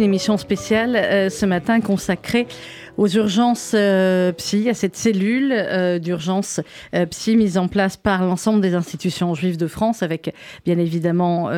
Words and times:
une 0.00 0.06
émission 0.06 0.38
spéciale 0.38 0.96
euh, 0.96 1.28
ce 1.28 1.44
matin 1.44 1.82
consacrée 1.82 2.46
aux 3.00 3.08
urgences 3.08 3.72
euh, 3.74 4.30
psy, 4.32 4.68
à 4.68 4.74
cette 4.74 4.94
cellule 4.94 5.52
euh, 5.52 5.98
d'urgence 5.98 6.60
euh, 6.94 7.06
psy 7.06 7.34
mise 7.34 7.56
en 7.56 7.66
place 7.66 7.96
par 7.96 8.24
l'ensemble 8.24 8.60
des 8.60 8.74
institutions 8.74 9.34
juives 9.34 9.56
de 9.56 9.66
France, 9.66 10.02
avec 10.02 10.34
bien 10.66 10.78
évidemment 10.78 11.48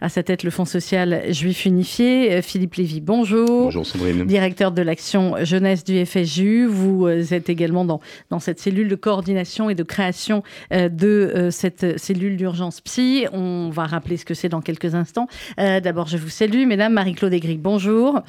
à 0.00 0.08
sa 0.08 0.22
tête 0.22 0.42
le 0.42 0.50
Fonds 0.50 0.64
social 0.64 1.22
juif 1.32 1.64
unifié. 1.64 2.42
Philippe 2.42 2.74
Lévy, 2.74 3.00
bonjour. 3.00 3.46
Bonjour 3.46 3.86
Sandrine. 3.86 4.26
Directeur 4.26 4.72
de 4.72 4.82
l'action 4.82 5.36
jeunesse 5.42 5.84
du 5.84 6.04
FSJU. 6.04 6.66
Vous 6.66 7.08
êtes 7.08 7.48
également 7.48 7.84
dans, 7.84 8.00
dans 8.30 8.38
cette 8.38 8.60
cellule 8.60 8.88
de 8.88 8.94
coordination 8.94 9.70
et 9.70 9.74
de 9.74 9.82
création 9.82 10.42
de 10.70 11.48
cette 11.50 11.98
cellule 11.98 12.36
d'urgence 12.36 12.80
psy. 12.82 13.26
On 13.32 13.70
va 13.70 13.86
rappeler 13.86 14.16
ce 14.16 14.24
que 14.24 14.34
c'est 14.34 14.48
dans 14.48 14.60
quelques 14.60 14.94
instants. 14.94 15.26
D'abord, 15.56 16.08
je 16.08 16.16
vous 16.16 16.28
salue, 16.28 16.66
mesdames. 16.66 16.92
Marie-Claude 16.92 17.32
Aigri, 17.32 17.56
bonjour. 17.56 17.81
Bonjour. 17.82 18.22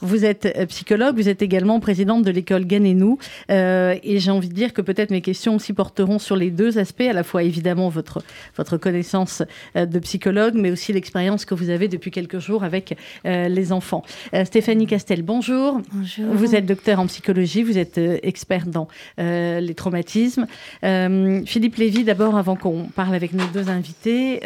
Vous 0.00 0.24
êtes 0.24 0.66
psychologue, 0.68 1.16
vous 1.16 1.28
êtes 1.28 1.42
également 1.42 1.78
présidente 1.78 2.24
de 2.24 2.30
l'école 2.30 2.64
Ganenou. 2.64 3.18
Euh, 3.50 3.96
et 4.02 4.18
j'ai 4.18 4.30
envie 4.30 4.48
de 4.48 4.54
dire 4.54 4.72
que 4.72 4.80
peut-être 4.80 5.10
mes 5.10 5.20
questions 5.20 5.56
aussi 5.56 5.74
porteront 5.74 6.18
sur 6.18 6.36
les 6.36 6.50
deux 6.50 6.78
aspects, 6.78 7.02
à 7.02 7.12
la 7.12 7.22
fois 7.22 7.42
évidemment 7.42 7.90
votre, 7.90 8.22
votre 8.56 8.78
connaissance 8.78 9.42
euh, 9.76 9.84
de 9.84 9.98
psychologue, 9.98 10.54
mais 10.54 10.70
aussi 10.70 10.92
l'expérience 10.92 11.44
que 11.44 11.54
vous 11.54 11.68
avez 11.68 11.88
depuis 11.88 12.10
quelques 12.10 12.38
jours 12.38 12.64
avec 12.64 12.96
euh, 13.26 13.48
les 13.48 13.72
enfants. 13.72 14.02
Stéphanie 14.44 14.86
Castel, 14.86 15.22
bonjour. 15.22 15.80
Bonjour. 15.92 16.32
Vous 16.32 16.54
êtes 16.54 16.66
docteur 16.66 16.98
en 17.00 17.06
psychologie, 17.06 17.62
vous 17.62 17.78
êtes 17.78 17.98
experte 18.22 18.68
dans 18.68 18.88
les 19.18 19.74
traumatismes. 19.74 20.46
Philippe 20.82 21.76
Lévy, 21.76 22.04
d'abord, 22.04 22.36
avant 22.36 22.56
qu'on 22.56 22.84
parle 22.84 23.14
avec 23.14 23.32
nos 23.32 23.46
deux 23.52 23.68
invités, 23.68 24.40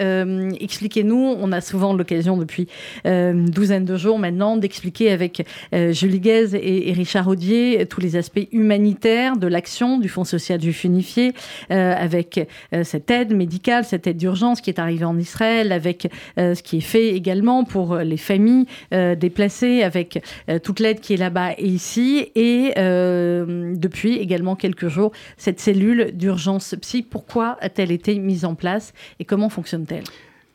expliquez-nous, 0.61 1.37
on 1.39 1.53
a 1.53 1.61
souvent 1.61 1.93
l'occasion 1.93 2.37
depuis 2.37 2.69
une 3.05 3.51
douzaine 3.51 3.85
de 3.85 3.97
jours 3.97 4.19
maintenant 4.19 4.48
d'expliquer 4.57 5.11
avec 5.11 5.47
Julie 5.73 6.21
Guez 6.21 6.55
et, 6.55 6.93
Richard 6.93 7.29
Audier 7.29 7.87
tous 7.87 8.01
les 8.01 8.17
aspects 8.17 8.49
humanitaires 8.53 9.37
de 9.37 9.47
l'action 9.47 9.99
du 9.99 10.09
Fonds 10.09 10.25
social 10.25 10.61
juif 10.61 10.85
unifié, 10.85 11.33
euh, 11.71 11.95
avec 11.97 12.49
euh, 12.73 12.85
cette 12.85 13.11
aide 13.11 13.35
médicale, 13.35 13.85
cette 13.85 14.07
aide 14.07 14.17
d'urgence 14.17 14.61
qui 14.61 14.71
est 14.71 14.79
arrivée 14.79 15.05
en 15.05 15.19
Israël, 15.19 15.73
avec 15.73 16.11
euh, 16.39 16.55
ce 16.55 16.63
qui 16.63 16.79
est 16.79 16.83
fait 16.83 17.09
également 17.15 17.65
pour 17.65 17.97
les 17.97 18.17
familles 18.17 18.67
déplacées, 18.91 19.83
avec 19.83 20.23
toute 20.63 20.81
l'aide 20.81 21.01
qui 21.01 21.15
est 21.15 21.17
là-bas 21.17 21.53
et 21.59 21.67
ici, 21.67 22.31
et 22.35 22.73
depuis 22.77 24.17
également 24.17 24.57
quelques 24.57 24.89
jours, 24.89 25.13
cette 25.37 25.61
cellule 25.61 26.13
d'urgence 26.15 26.75
psy. 26.81 27.03
Pourquoi 27.03 27.57
a-t-elle 27.61 27.91
été 27.91 28.19
mise 28.19 28.45
en 28.45 28.55
place 28.55 28.93
et 29.19 29.25
comment 29.25 29.49
fonctionne-t-elle? 29.49 30.05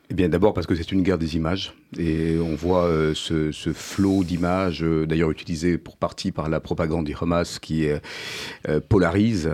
Eh 0.10 0.14
bien, 0.14 0.30
d'abord 0.30 0.54
parce 0.54 0.68
que 0.68 0.76
c'est 0.76 0.92
une 0.92 1.04
guerre 1.04 1.18
des 1.18 1.36
images. 1.36 1.74
Et 2.00 2.38
on 2.40 2.56
voit 2.56 2.86
euh, 2.86 3.14
ce, 3.14 3.52
flot 3.74 4.24
d'images, 4.24 4.84
euh, 4.84 5.06
d'ailleurs 5.06 5.32
utilisé 5.32 5.78
pour 5.78 5.98
partie 5.98 6.32
par 6.32 6.50
la 6.50 6.60
propagande 6.60 7.06
du 7.06 7.16
Hamas, 7.20 7.60
qui 7.60 7.88
euh, 7.88 8.80
polarise. 8.90 9.50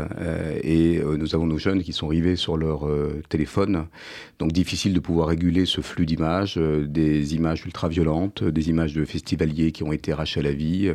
et 0.63 1.01
nous 1.17 1.35
avons 1.35 1.47
nos 1.47 1.57
jeunes 1.57 1.83
qui 1.83 1.93
sont 1.93 2.07
rivés 2.07 2.35
sur 2.35 2.57
leur 2.57 2.87
téléphone. 3.29 3.87
Donc 4.37 4.51
difficile 4.51 4.93
de 4.93 4.99
pouvoir 4.99 5.27
réguler 5.27 5.65
ce 5.65 5.81
flux 5.81 6.05
d'images, 6.05 6.57
des 6.57 7.35
images 7.35 7.65
ultra-violentes, 7.65 8.43
des 8.43 8.69
images 8.69 8.93
de 8.93 9.03
festivaliers 9.05 9.71
qui 9.71 9.83
ont 9.83 9.91
été 9.91 10.11
arrachés 10.11 10.39
à 10.39 10.43
la 10.43 10.51
vie. 10.51 10.91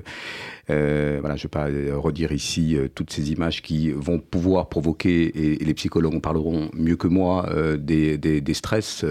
voilà, 0.68 1.36
je 1.36 1.40
ne 1.40 1.42
vais 1.42 1.48
pas 1.48 1.66
redire 1.98 2.32
ici 2.32 2.76
toutes 2.94 3.12
ces 3.12 3.32
images 3.32 3.62
qui 3.62 3.90
vont 3.90 4.18
pouvoir 4.18 4.68
provoquer, 4.68 5.54
et, 5.54 5.64
les 5.64 5.74
psychologues 5.74 6.14
en 6.14 6.20
parleront 6.20 6.70
mieux 6.74 6.96
que 6.96 7.08
moi, 7.08 7.48
des, 7.78 8.42
stress 8.54 9.04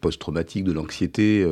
post-traumatiques, 0.00 0.64
de 0.64 0.72
l'anxiété 0.72 1.46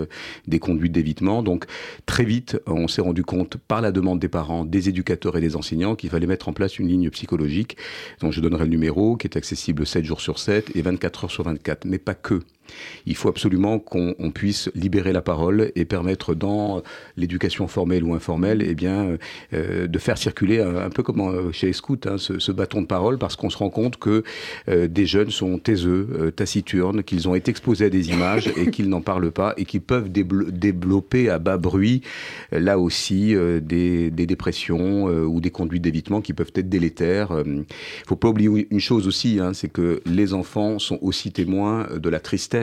des 0.47 0.59
conduites 0.59 0.93
d'évitement. 0.93 1.43
Donc 1.43 1.67
très 2.07 2.25
vite, 2.25 2.61
on 2.67 2.89
s'est 2.89 3.03
rendu 3.03 3.25
compte 3.25 3.57
par 3.57 3.81
la 3.81 3.93
demande 3.93 4.19
des 4.19 4.29
parents, 4.29 4.65
des 4.65 4.89
éducateurs 4.89 5.37
et 5.37 5.41
des 5.41 5.57
enseignants 5.57 5.95
qu'il 5.95 6.11
fallait 6.11 6.27
mettre 6.27 6.49
en 6.49 6.53
place 6.53 6.79
une 6.79 6.89
ligne 6.89 7.11
psychologique 7.11 7.77
dont 8.21 8.31
je 8.31 8.41
donnerai 8.41 8.65
le 8.65 8.71
numéro 8.71 9.17
qui 9.17 9.27
est 9.27 9.37
accessible 9.37 9.87
7 9.87 10.05
jours 10.05 10.21
sur 10.21 10.39
7 10.39 10.77
et 10.77 10.83
24 10.83 11.25
heures 11.25 11.31
sur 11.31 11.45
24, 11.45 11.85
mais 11.85 11.99
pas 11.99 12.15
que. 12.15 12.43
Il 13.07 13.17
faut 13.17 13.29
absolument 13.29 13.79
qu'on 13.79 14.31
puisse 14.33 14.71
libérer 14.75 15.13
la 15.13 15.23
parole 15.23 15.73
et 15.75 15.85
permettre 15.85 16.35
dans 16.35 16.83
l'éducation 17.17 17.69
formelle 17.69 18.05
ou 18.05 18.15
informelle, 18.15 18.63
eh 18.67 18.75
bien, 18.75 19.17
euh, 19.53 19.87
de 19.87 19.99
faire 19.99 20.19
circuler 20.19 20.61
un, 20.61 20.91
peu 20.91 21.03
comme 21.03 21.21
euh, 21.21 21.53
chez 21.53 21.69
les 21.69 21.73
scouts, 21.73 21.99
hein, 22.07 22.17
ce, 22.19 22.53
bâton 22.53 22.83
de 22.83 22.87
parole, 22.87 23.19
parce 23.19 23.37
qu'on 23.37 23.51
se 23.51 23.57
rend 23.57 23.71
compte 23.71 23.97
que 23.97 24.23
euh, 24.69 24.89
des 24.89 25.07
jeunes 25.07 25.31
sont 25.31 25.59
taiseux, 25.59 26.33
taciturnes, 26.35 27.03
qu'ils 27.03 27.29
ont 27.29 27.35
été 27.35 27.51
exposés 27.51 27.87
à 27.87 27.91
des 27.91 28.11
images 28.11 28.51
et 28.57 28.71
qu'ils 28.71 28.89
n'en 28.89 29.01
parlent 29.01 29.31
pas 29.31 29.55
et 29.57 29.65
qu'ils 29.65 29.81
peuvent 29.81 30.11
développer 30.11 31.31
à 31.31 31.39
bas 31.39 31.57
bruit, 31.57 32.03
là 32.53 32.79
aussi, 32.79 33.35
des, 33.63 34.11
des, 34.11 34.27
dépressions 34.27 35.05
ou 35.05 35.41
des 35.41 35.51
conduites 35.51 35.83
d'évitement 35.83 36.21
qui 36.21 36.33
peuvent 36.33 36.53
être 36.55 36.69
délétères. 36.69 37.43
Il 37.45 37.53
ne 37.53 37.63
faut 38.07 38.17
pas 38.17 38.29
oublier 38.29 38.67
une 38.71 38.81
chose 38.81 39.07
aussi, 39.07 39.39
hein, 39.41 39.53
c'est 39.55 39.69
que 39.69 40.01
les 40.07 40.35
enfants 40.35 40.79
sont 40.79 40.99
aussi 41.03 41.33
témoins 41.33 41.89
de 41.97 42.09
la 42.09 42.21
tristesse 42.21 42.58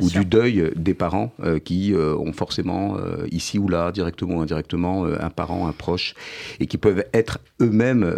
ou 0.00 0.08
du 0.10 0.24
deuil 0.24 0.70
des 0.76 0.94
parents 0.94 1.32
euh, 1.40 1.58
qui 1.58 1.94
euh, 1.94 2.16
ont 2.16 2.32
forcément, 2.32 2.96
euh, 2.98 3.26
ici 3.30 3.58
ou 3.58 3.68
là, 3.68 3.92
directement 3.92 4.36
ou 4.36 4.40
indirectement, 4.40 5.04
un 5.04 5.30
parent, 5.30 5.66
un 5.68 5.72
proche, 5.72 6.14
et 6.60 6.66
qui 6.66 6.78
peuvent 6.78 7.04
être 7.12 7.38
eux-mêmes 7.60 8.12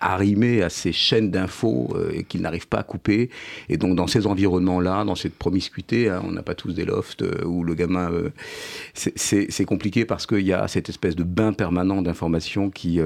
arrimés 0.00 0.62
à 0.62 0.70
ces 0.70 0.92
chaînes 0.92 1.30
d'infos 1.30 1.94
qu'ils 2.28 2.42
n'arrivent 2.42 2.68
pas 2.68 2.78
à 2.78 2.82
couper. 2.82 3.30
Et 3.68 3.76
donc, 3.76 3.96
dans 3.96 4.06
ces 4.06 4.26
environnements-là, 4.26 5.04
dans 5.04 5.14
cette 5.14 5.34
promiscuité, 5.34 6.08
hein, 6.08 6.22
on 6.24 6.32
n'a 6.32 6.42
pas 6.42 6.54
tous 6.54 6.72
des 6.72 6.84
lofts 6.84 7.24
où 7.44 7.64
le 7.64 7.74
gamin. 7.74 8.10
c'est 8.94 9.64
compliqué 9.64 10.04
parce 10.04 10.26
qu'il 10.26 10.46
y 10.46 10.52
a 10.52 10.68
cette 10.68 10.88
espèce 10.88 11.16
de 11.16 11.24
bain 11.24 11.52
permanent 11.52 12.02
d'informations 12.02 12.70
qui, 12.70 13.00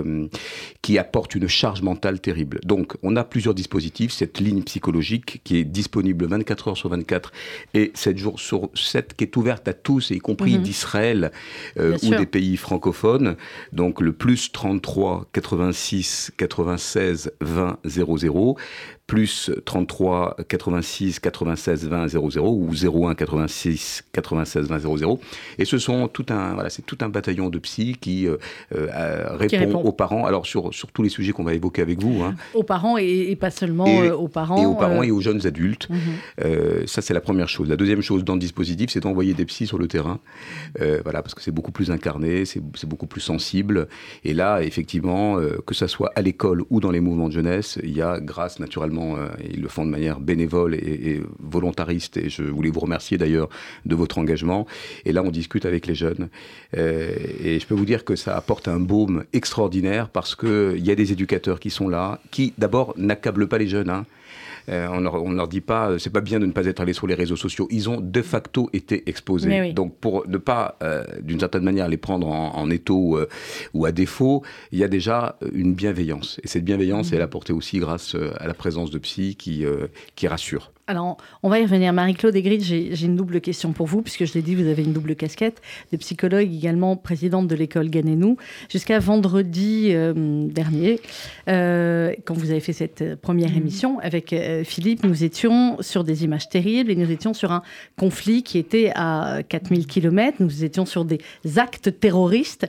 qui 0.87 0.99
apporte 0.99 1.35
une 1.35 1.49
charge 1.49 1.83
mentale 1.83 2.21
terrible. 2.21 2.61
Donc, 2.63 2.95
on 3.03 3.17
a 3.17 3.25
plusieurs 3.25 3.55
dispositifs. 3.55 4.13
Cette 4.13 4.39
ligne 4.39 4.63
psychologique 4.63 5.41
qui 5.43 5.57
est 5.57 5.65
disponible 5.65 6.29
24 6.29 6.69
heures 6.69 6.77
sur 6.77 6.91
24 6.91 7.33
et 7.75 7.91
7 7.93 8.17
jours 8.17 8.39
sur 8.39 8.71
7 8.73 9.17
qui 9.17 9.25
est 9.25 9.37
ouverte 9.37 9.67
à 9.67 9.73
tous, 9.73 10.11
y 10.11 10.21
compris 10.21 10.59
mhm. 10.59 10.63
d'Israël 10.63 11.33
euh, 11.77 11.99
ou 12.05 12.15
des 12.15 12.27
pays 12.27 12.57
francophones. 12.57 13.35
Donc 13.73 14.01
le 14.01 14.13
plus 14.13 14.53
33 14.53 15.27
86 15.33 16.31
96 16.37 17.33
20 17.41 17.79
00 17.85 18.57
plus 19.07 19.53
33 19.65 20.37
86 20.49 21.21
96 21.21 21.89
20 21.89 22.09
00 22.09 22.51
ou 22.51 22.71
01 23.07 23.15
86 23.15 24.05
96 24.13 24.69
20 24.69 24.79
00. 24.81 25.21
Et 25.59 25.65
ce 25.65 25.79
sont 25.79 26.09
tout 26.09 26.27
un, 26.31 26.55
voilà, 26.55 26.71
c'est 26.71 26.85
tout 26.85 26.99
un 27.01 27.09
bataillon 27.09 27.49
de 27.49 27.59
psy 27.61 27.97
qui, 28.01 28.27
euh, 28.27 28.37
euh, 28.75 29.37
répond, 29.37 29.81
aux 29.81 29.93
parents. 29.93 30.27
Alors 30.27 30.47
sur, 30.47 30.75
sur 30.75 30.91
tous 30.91 31.03
les 31.03 31.09
sujets 31.09 31.33
qu'on 31.33 31.45
va 31.45 31.55
évoquer 31.55 31.83
avec 31.83 32.01
vous. 32.01 32.23
Hein. 32.23 32.35
Aux 32.55 32.65
parents 32.65 32.99
et, 32.99 33.37
pas 33.37 33.51
seulement 33.51 33.87
euh, 33.87 34.13
aux 34.13 34.29
parents. 34.29 34.61
Et 34.61 34.67
aux 34.67 34.75
parents 34.75 35.03
et 35.03 35.11
aux 35.11 35.21
jeunes 35.21 35.47
adultes. 35.47 35.89
Mhm. 35.89 36.87
ça 36.87 37.01
c'est 37.01 37.15
la 37.15 37.21
première 37.21 37.49
chose. 37.49 37.69
La 37.69 37.77
deuxième 37.77 38.03
chose 38.03 38.25
dans 38.25 38.35
le 38.35 38.41
dispositif, 38.41 38.91
c'est 38.91 39.01
d'envoyer 39.01 39.35
des 39.35 39.45
psys 39.45 39.67
sur 39.67 39.79
le 39.79 39.87
terrain. 39.87 40.19
voilà, 40.79 41.23
parce 41.23 41.35
que 41.35 41.43
c'est 41.43 41.53
beaucoup 41.53 41.73
plus 41.73 41.91
incarné, 41.91 42.45
c'est 42.45 42.87
beaucoup 42.87 43.07
plus 43.07 43.21
sensible. 43.21 43.87
Et 44.25 44.35
là, 44.35 44.63
effectivement, 44.63 45.39
que 45.65 45.75
ça 45.75 45.87
soit 45.87 46.11
à 46.17 46.23
l'école 46.23 46.65
ou 46.71 46.81
dans 46.81 46.91
les 46.91 47.01
mouvements 47.01 47.29
de 47.29 47.35
jeunesse, 47.35 47.79
il 47.83 47.97
y 47.97 48.03
a, 48.03 48.19
grâce 48.21 48.59
naturellement 48.59 48.96
euh, 48.99 49.29
ils 49.53 49.61
le 49.61 49.69
font 49.69 49.85
de 49.85 49.91
manière 49.91 50.21
bénévole 50.21 50.75
et, 50.75 51.23
volontariste. 51.41 52.17
Et 52.17 52.29
je 52.29 52.43
voulais 52.43 52.71
vous 52.71 52.81
remercier 52.81 53.19
d'ailleurs 53.19 53.49
de 53.85 53.95
votre 53.95 54.19
engagement. 54.19 54.67
Et 55.05 55.13
là, 55.13 55.23
on 55.23 55.31
discute 55.31 55.67
avec 55.67 55.87
les 55.87 55.95
jeunes. 55.95 56.29
Euh, 56.77 57.15
et 57.43 57.59
je 57.61 57.67
peux 57.67 57.75
vous 57.75 57.85
dire 57.85 58.05
que 58.05 58.17
ça 58.17 58.37
apporte 58.37 58.69
un 58.69 58.81
baume 58.81 59.25
extraordinaire 59.33 60.09
parce 60.09 60.35
qu'il 60.35 60.85
y 60.85 60.91
a 60.91 60.95
des 60.95 61.13
éducateurs 61.13 61.61
qui 61.61 61.71
sont 61.71 61.89
là, 61.89 62.21
qui 62.31 62.53
d'abord 62.59 62.95
n'accablent 62.97 63.49
pas 63.49 63.59
les 63.59 63.69
jeunes. 63.69 63.91
Hein. 63.91 64.07
Euh, 64.69 64.89
on, 64.91 65.31
ne 65.31 65.37
leur 65.37 65.47
dit 65.47 65.61
pas, 65.61 65.97
c'est 65.99 66.11
pas 66.11 66.21
bien 66.21 66.41
de 66.41 66.47
ne 66.47 66.51
pas 66.51 66.67
être 66.67 66.81
allé 66.81 66.93
sur 66.93 67.07
les 67.07 67.15
réseaux 67.15 67.37
sociaux. 67.37 67.69
Ils 67.71 67.89
ont 67.89 68.01
de 68.01 68.23
facto 68.23 68.69
été 68.73 69.09
exposés. 69.09 69.73
Donc 69.73 69.97
pour 69.99 70.27
ne 70.27 70.39
pas, 70.39 70.77
euh, 70.83 71.05
d'une 71.23 71.39
certaine 71.39 71.63
manière, 71.63 71.89
les 71.89 71.97
prendre 71.97 72.27
en, 72.29 72.69
étau 72.71 73.21
ou 73.75 73.87
à 73.87 73.93
défaut, 73.93 74.43
il 74.73 74.81
y 74.81 74.85
a 74.85 74.89
déjà 74.89 75.39
une 75.53 75.75
bienveillance. 75.75 76.41
Et 76.43 76.49
cette 76.49 76.65
bienveillance, 76.65 77.13
elle 77.13 77.21
est 77.21 77.23
apportée 77.23 77.53
aussi 77.53 77.79
grâce 77.79 78.17
à 78.41 78.49
la 78.49 78.55
présence 78.55 78.86
de 78.91 78.99
psy 78.99 79.37
qui, 79.37 79.65
qui 80.15 80.29
rassure. 80.29 80.73
Alors, 80.89 81.17
on 81.43 81.49
va 81.49 81.59
y 81.59 81.63
revenir. 81.63 81.93
Marie-Claude 81.93 82.37
Aigrid, 82.37 82.63
j'ai 82.63 83.05
une 83.05 83.17
double 83.17 83.41
question 83.41 83.73
pour 83.73 83.87
vous, 83.87 84.03
puisque 84.03 84.25
je 84.25 84.35
l'ai 84.35 84.43
dit, 84.43 84.55
vous 84.55 84.69
avez 84.69 84.85
une 84.85 84.93
double 84.93 85.17
casquette 85.17 85.61
de 85.91 85.97
psychologue, 85.97 86.49
également 86.55 86.95
présidente 86.95 87.49
de 87.49 87.57
l'école 87.57 87.91
Ganenou. 87.91 88.37
Jusqu'à 88.71 89.01
vendredi 89.01 89.89
euh, 89.91 90.47
dernier, 90.47 91.01
euh, 91.49 92.15
quand 92.25 92.35
vous 92.35 92.53
avez 92.53 92.61
fait 92.61 92.73
cette 92.73 93.17
première 93.17 93.51
mmh. 93.51 93.57
émission 93.57 93.99
avec 93.99 94.33
euh, 94.33 94.63
Philippe, 94.63 95.03
nous 95.03 95.25
étions 95.25 95.77
sur 95.81 96.05
des 96.05 96.23
images 96.23 96.49
terribles 96.49 96.93
et 96.93 96.95
nous 96.97 97.11
étions 97.11 97.35
sur 97.35 97.51
un 97.51 97.63
conflit 97.99 98.45
qui 98.45 98.57
était 98.57 98.93
à 98.95 99.41
4000 99.49 99.89
km. 99.89 100.37
Nous 100.39 100.63
étions 100.63 100.87
sur 100.87 101.05
des 101.05 101.19
actes 101.57 101.99
terroristes 101.99 102.69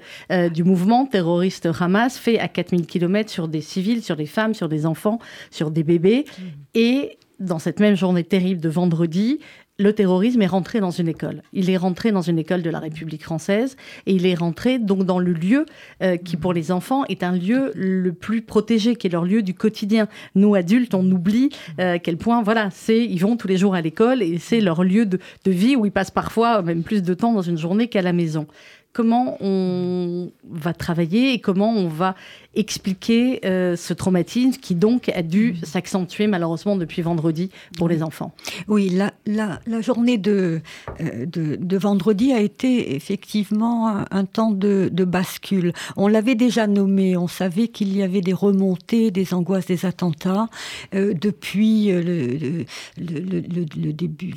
du 0.54 0.64
mouvement 0.64 1.06
terroriste 1.06 1.70
Hamas 1.80 2.18
fait 2.18 2.40
à 2.40 2.48
4000 2.48 2.88
km 2.88 3.30
sur 3.30 3.48
des 3.48 3.62
civils, 3.62 4.02
sur 4.02 4.16
des 4.16 4.26
femmes, 4.26 4.56
sur 4.56 4.70
des 4.70 4.88
enfants, 4.88 5.20
sur 5.52 5.70
des 5.70 5.84
bébés. 5.84 6.26
Mmh. 6.28 6.44
Et 6.74 7.18
dans 7.40 7.60
cette 7.60 7.80
même 7.80 7.96
journée 7.96 8.24
terrible 8.24 8.62
de 8.62 8.70
vendredi, 8.70 9.40
le 9.80 9.94
terrorisme 9.94 10.42
est 10.42 10.48
rentré 10.48 10.80
dans 10.80 10.92
une 10.92 11.08
école. 11.08 11.44
Il 11.54 11.70
est 11.70 11.78
rentré 11.78 12.12
dans 12.12 12.22
une 12.22 12.40
école 12.40 12.64
de 12.64 12.70
la 12.70 12.80
République 12.80 13.24
française 13.24 13.78
et 14.08 14.14
il 14.14 14.26
est 14.26 14.34
rentré 14.34 14.80
donc 14.80 15.04
dans 15.04 15.20
le 15.20 15.34
lieu 15.34 15.66
euh, 16.02 16.18
qui, 16.18 16.36
pour 16.36 16.54
les 16.54 16.72
enfants, 16.72 17.06
est 17.06 17.22
un 17.22 17.34
lieu 17.34 17.72
le 17.76 18.12
plus 18.12 18.42
protégé, 18.42 18.96
qui 18.96 19.08
est 19.08 19.10
leur 19.12 19.24
lieu 19.24 19.44
du 19.44 19.54
quotidien. 19.54 20.08
Nous, 20.34 20.56
adultes, 20.56 20.96
on 20.96 21.06
oublie 21.12 21.50
euh, 21.80 21.96
à 21.96 22.00
quel 22.00 22.18
point, 22.18 22.42
voilà, 22.42 22.70
c'est, 22.72 23.06
ils 23.06 23.20
vont 23.20 23.38
tous 23.38 23.48
les 23.48 23.58
jours 23.58 23.76
à 23.76 23.82
l'école 23.82 24.24
et 24.24 24.40
c'est 24.40 24.62
leur 24.62 24.84
lieu 24.84 25.06
de, 25.06 25.20
de 25.46 25.52
vie 25.52 25.76
où 25.76 25.86
ils 25.86 25.92
passent 25.92 26.12
parfois 26.12 26.62
même 26.64 26.82
plus 26.82 27.04
de 27.04 27.14
temps 27.14 27.34
dans 27.34 27.44
une 27.44 27.58
journée 27.58 27.88
qu'à 27.88 28.02
la 28.02 28.14
maison 28.14 28.48
comment 28.98 29.38
on 29.42 30.32
va 30.50 30.74
travailler 30.74 31.34
et 31.34 31.40
comment 31.40 31.70
on 31.70 31.88
va 31.88 32.16
expliquer 32.56 33.46
euh, 33.46 33.76
ce 33.76 33.94
traumatisme 33.94 34.60
qui 34.60 34.74
donc 34.74 35.10
a 35.10 35.22
dû 35.22 35.54
mm. 35.54 35.66
s'accentuer 35.66 36.26
malheureusement 36.26 36.76
depuis 36.76 37.04
vendredi 37.04 37.52
pour 37.78 37.88
les 37.90 38.02
enfants. 38.02 38.34
Oui, 38.68 38.90
la, 38.90 39.14
la, 39.28 39.60
la 39.68 39.82
journée 39.82 40.18
de, 40.18 40.62
euh, 41.00 41.28
de, 41.28 41.58
de, 41.58 41.78
vendredi 41.78 42.34
a 42.34 42.40
été 42.40 42.96
effectivement 42.96 43.88
un, 43.88 44.06
un 44.10 44.26
temps 44.26 44.50
de, 44.50 44.90
de, 44.92 45.06
bascule. 45.06 45.74
On 45.96 46.08
l'avait 46.08 46.34
déjà 46.34 46.66
nommé, 46.66 47.16
on 47.16 47.28
savait 47.28 47.68
qu'il 47.68 47.96
y 47.96 48.02
avait 48.02 48.22
des 48.22 48.34
remontées, 48.34 49.12
des 49.12 49.36
angoisses, 49.36 49.68
des 49.68 49.86
attentats 49.86 50.50
euh, 50.96 51.14
depuis 51.14 51.90
le, 51.90 52.02
le, 52.02 52.66
le, 52.98 53.66
le, 53.78 53.94
début, 53.94 54.34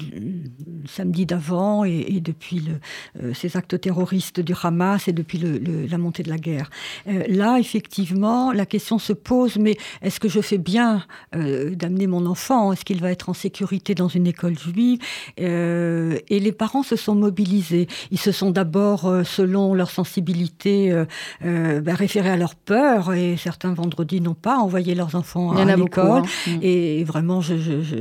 samedi 0.87 1.25
d'avant 1.25 1.87
et, 1.87 2.05
et, 2.09 2.21
depuis 2.21 2.69
ces 3.33 3.57
actes 3.57 3.81
terroristes 3.81 4.41
du 4.51 4.55
Hamas 4.63 5.03
et 5.11 5.15
depuis 5.21 5.41
la 5.93 5.99
montée 6.05 6.23
de 6.23 6.31
la 6.37 6.41
guerre. 6.47 6.69
là, 7.41 7.51
effectivement, 7.65 8.53
la 8.61 8.67
question 8.75 8.97
se 8.99 9.15
pose, 9.31 9.55
mais 9.65 9.75
est-ce 10.05 10.19
que 10.23 10.31
je 10.37 10.41
fais 10.51 10.59
bien 10.73 10.91
euh, 11.35 11.75
d'amener 11.81 12.07
mon 12.15 12.25
enfant? 12.35 12.63
Est-ce 12.73 12.85
qu'il 12.89 13.01
va 13.01 13.11
être 13.17 13.29
en 13.33 13.37
sécurité 13.47 13.91
dans 14.03 14.13
une 14.19 14.27
école 14.35 14.57
juive? 14.67 14.99
Euh, 15.41 16.19
Et 16.35 16.41
les 16.47 16.55
parents 16.63 16.87
se 16.93 16.97
sont 17.05 17.17
mobilisés. 17.27 17.87
Ils 18.15 18.23
se 18.29 18.33
sont 18.41 18.51
d'abord, 18.59 19.01
euh, 19.07 19.25
selon 19.39 19.65
leur 19.81 19.91
sensibilité, 20.01 20.75
euh, 20.93 21.05
euh, 21.45 21.81
ben, 21.85 21.95
référés 22.05 22.33
à 22.37 22.39
leur 22.45 22.55
peur, 22.73 23.13
et 23.23 23.37
certains 23.37 23.75
vendredis 23.81 24.21
n'ont 24.27 24.41
pas 24.49 24.57
envoyé 24.67 24.95
leurs 25.01 25.15
enfants 25.23 25.49
à 25.53 25.65
l'école. 25.77 26.23
Hein. 26.23 26.51
Mm. 26.51 26.59
Et 26.71 27.05
vraiment, 27.13 27.41
je, 27.41 27.57
je, 27.67 27.75
je, 27.89 27.99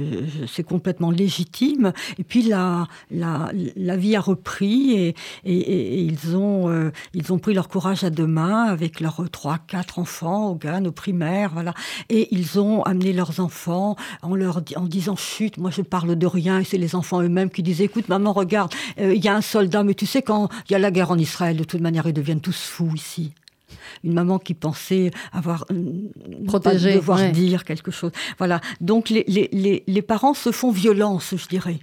c'est 0.53 0.67
complètement 0.73 1.11
légitime. 1.23 1.85
Et 2.19 2.25
puis 2.29 2.41
la, 2.53 2.87
la, 3.11 3.51
la 3.89 3.95
vie 4.03 4.15
a 4.15 4.23
repris 4.33 4.77
et, 5.01 5.09
et, 5.51 5.59
et 5.97 6.01
ils, 6.09 6.23
ont, 6.35 6.38
euh, 6.39 6.91
ils 7.13 7.31
ont 7.33 7.39
pris 7.39 7.53
leur 7.53 7.67
courage 7.67 8.03
à 8.03 8.09
deux 8.09 8.27
mains 8.27 8.65
avec 8.65 8.99
leurs 8.99 9.29
trois, 9.29 9.57
quatre 9.57 9.99
enfants 9.99 10.49
au 10.49 10.55
GAN, 10.55 10.85
au 10.85 10.91
primaire, 10.91 11.51
voilà. 11.53 11.73
Et 12.09 12.27
ils 12.31 12.59
ont 12.59 12.83
amené 12.83 13.13
leurs 13.13 13.39
enfants 13.39 13.95
en 14.21 14.35
leur 14.35 14.61
en 14.75 14.85
disant 14.85 15.15
chut, 15.15 15.57
moi 15.57 15.71
je 15.71 15.81
parle 15.81 16.15
de 16.15 16.27
rien. 16.27 16.59
Et 16.59 16.63
c'est 16.63 16.77
les 16.77 16.95
enfants 16.95 17.21
eux-mêmes 17.21 17.49
qui 17.49 17.63
disent 17.63 17.81
écoute 17.81 18.09
maman 18.09 18.33
regarde, 18.33 18.73
euh, 18.99 19.13
il 19.13 19.23
y 19.23 19.27
a 19.27 19.35
un 19.35 19.41
soldat, 19.41 19.83
mais 19.83 19.93
tu 19.93 20.05
sais 20.05 20.21
quand 20.21 20.49
il 20.69 20.73
y 20.73 20.75
a 20.75 20.79
la 20.79 20.91
guerre 20.91 21.11
en 21.11 21.17
Israël, 21.17 21.57
de 21.57 21.63
toute 21.63 21.81
manière 21.81 22.07
ils 22.07 22.13
deviennent 22.13 22.41
tous 22.41 22.67
fous 22.67 22.91
ici 22.95 23.33
une 24.03 24.13
maman 24.13 24.39
qui 24.39 24.53
pensait 24.53 25.11
avoir 25.31 25.65
euh, 25.71 26.09
protégé, 26.47 26.95
devoir 26.95 27.19
ouais. 27.19 27.31
dire 27.31 27.63
quelque 27.65 27.91
chose. 27.91 28.11
Voilà. 28.37 28.61
Donc 28.81 29.09
les, 29.09 29.23
les, 29.27 29.83
les, 29.85 30.01
parents 30.01 30.33
se 30.33 30.51
font 30.51 30.71
violence, 30.71 31.33
je 31.35 31.47
dirais. 31.47 31.79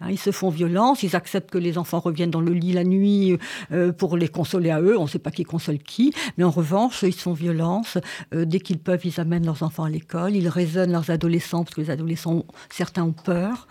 Hein, 0.00 0.08
ils 0.10 0.18
se 0.18 0.30
font 0.30 0.50
violence, 0.50 1.02
ils 1.02 1.16
acceptent 1.16 1.50
que 1.50 1.58
les 1.58 1.78
enfants 1.78 2.00
reviennent 2.00 2.30
dans 2.30 2.40
le 2.40 2.52
lit 2.52 2.72
la 2.72 2.84
nuit 2.84 3.38
euh, 3.72 3.92
pour 3.92 4.16
les 4.16 4.28
consoler 4.28 4.70
à 4.70 4.80
eux. 4.80 4.98
On 4.98 5.04
ne 5.04 5.08
sait 5.08 5.18
pas 5.18 5.30
qui 5.30 5.44
console 5.44 5.78
qui, 5.78 6.12
mais 6.36 6.44
en 6.44 6.50
revanche, 6.50 7.02
ils 7.02 7.14
se 7.14 7.22
font 7.22 7.32
violence. 7.32 7.96
Euh, 8.34 8.44
dès 8.44 8.60
qu'ils 8.60 8.78
peuvent, 8.78 9.04
ils 9.04 9.20
amènent 9.20 9.46
leurs 9.46 9.62
enfants 9.62 9.84
à 9.84 9.90
l'école. 9.90 10.36
Ils 10.36 10.48
raisonnent 10.48 10.92
leurs 10.92 11.10
adolescents, 11.10 11.64
parce 11.64 11.74
que 11.74 11.80
les 11.80 11.90
adolescents, 11.90 12.44
certains 12.68 13.04
ont 13.04 13.12
peur. 13.12 13.68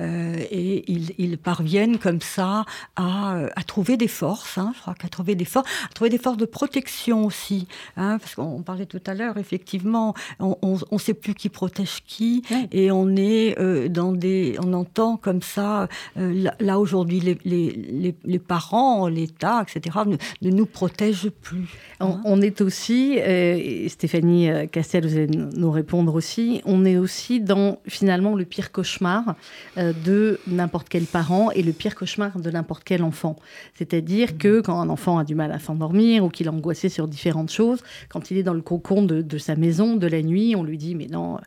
Euh, 0.00 0.36
et 0.50 0.90
ils, 0.90 1.14
ils, 1.18 1.38
parviennent 1.38 1.98
comme 1.98 2.20
ça 2.20 2.64
à, 2.96 3.36
à 3.54 3.62
trouver 3.62 3.96
des 3.96 4.08
forces, 4.08 4.58
hein, 4.58 4.72
je 4.74 4.80
crois 4.80 4.94
qu'à 4.94 5.08
trouver 5.08 5.36
des 5.36 5.44
forces, 5.44 5.70
à 5.88 5.94
trouver 5.94 6.10
des 6.10 6.18
forces 6.18 6.36
de 6.36 6.44
protection 6.44 7.24
aussi. 7.24 7.68
Hein, 7.96 8.18
parce 8.18 8.34
qu'on 8.34 8.62
parlait 8.62 8.86
tout 8.86 9.00
à 9.06 9.14
l'heure, 9.14 9.36
effectivement, 9.38 10.14
on 10.40 10.78
ne 10.90 10.98
sait 10.98 11.14
plus 11.14 11.34
qui 11.34 11.48
protège 11.48 12.02
qui. 12.06 12.42
Et 12.72 12.90
on 12.90 13.14
est 13.16 13.58
euh, 13.58 13.88
dans 13.88 14.12
des. 14.12 14.56
On 14.62 14.72
entend 14.72 15.16
comme 15.16 15.42
ça 15.42 15.67
euh, 16.16 16.32
là, 16.32 16.54
là 16.60 16.78
aujourd'hui, 16.78 17.20
les, 17.20 17.38
les, 17.44 18.14
les, 18.24 18.38
parents, 18.38 19.08
l'État, 19.08 19.62
etc., 19.62 19.98
ne, 20.06 20.16
ne, 20.48 20.54
nous 20.54 20.66
protègent 20.66 21.30
plus. 21.30 21.68
Hein. 22.00 22.20
On, 22.24 22.38
on, 22.38 22.40
est 22.40 22.60
aussi, 22.60 23.18
euh, 23.18 23.88
Stéphanie 23.88 24.48
Castel, 24.70 25.06
vous 25.06 25.16
allez 25.16 25.26
nous 25.26 25.70
répondre 25.70 26.14
aussi, 26.14 26.60
on 26.64 26.84
est 26.84 26.96
aussi 26.96 27.40
dans 27.40 27.78
finalement 27.86 28.34
le 28.34 28.44
pire 28.44 28.72
cauchemar 28.72 29.34
euh, 29.76 29.92
de 30.04 30.40
n'importe 30.46 30.88
quel 30.88 31.04
parent 31.04 31.50
et 31.50 31.62
le 31.62 31.72
pire 31.72 31.94
cauchemar 31.94 32.38
de 32.38 32.50
n'importe 32.50 32.84
quel 32.84 33.02
enfant. 33.02 33.36
C'est-à-dire 33.74 34.38
que 34.38 34.60
quand 34.60 34.80
un 34.80 34.88
enfant 34.88 35.18
a 35.18 35.24
du 35.24 35.34
mal 35.34 35.52
à 35.52 35.58
s'endormir 35.58 36.24
ou 36.24 36.28
qu'il 36.28 36.46
est 36.46 36.50
angoissé 36.50 36.88
sur 36.88 37.08
différentes 37.08 37.50
choses, 37.50 37.82
quand 38.08 38.30
il 38.30 38.38
est 38.38 38.42
dans 38.42 38.54
le 38.54 38.62
cocon 38.62 39.02
de, 39.02 39.22
de 39.22 39.38
sa 39.38 39.56
maison 39.56 39.96
de 39.96 40.06
la 40.06 40.22
nuit, 40.22 40.54
on 40.56 40.62
lui 40.62 40.78
dit 40.78 40.94
mais 40.94 41.06
non 41.06 41.38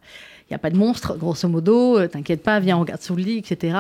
n'y 0.51 0.56
a 0.56 0.59
pas 0.59 0.69
de 0.69 0.77
monstre, 0.77 1.18
grosso 1.18 1.48
modo, 1.48 1.98
euh, 1.98 2.07
t'inquiète 2.07 2.44
pas, 2.44 2.59
viens, 2.59 2.77
on 2.77 2.81
regarde 2.81 3.01
sous 3.01 3.15
le 3.15 3.24
lit, 3.24 3.38
etc. 3.38 3.77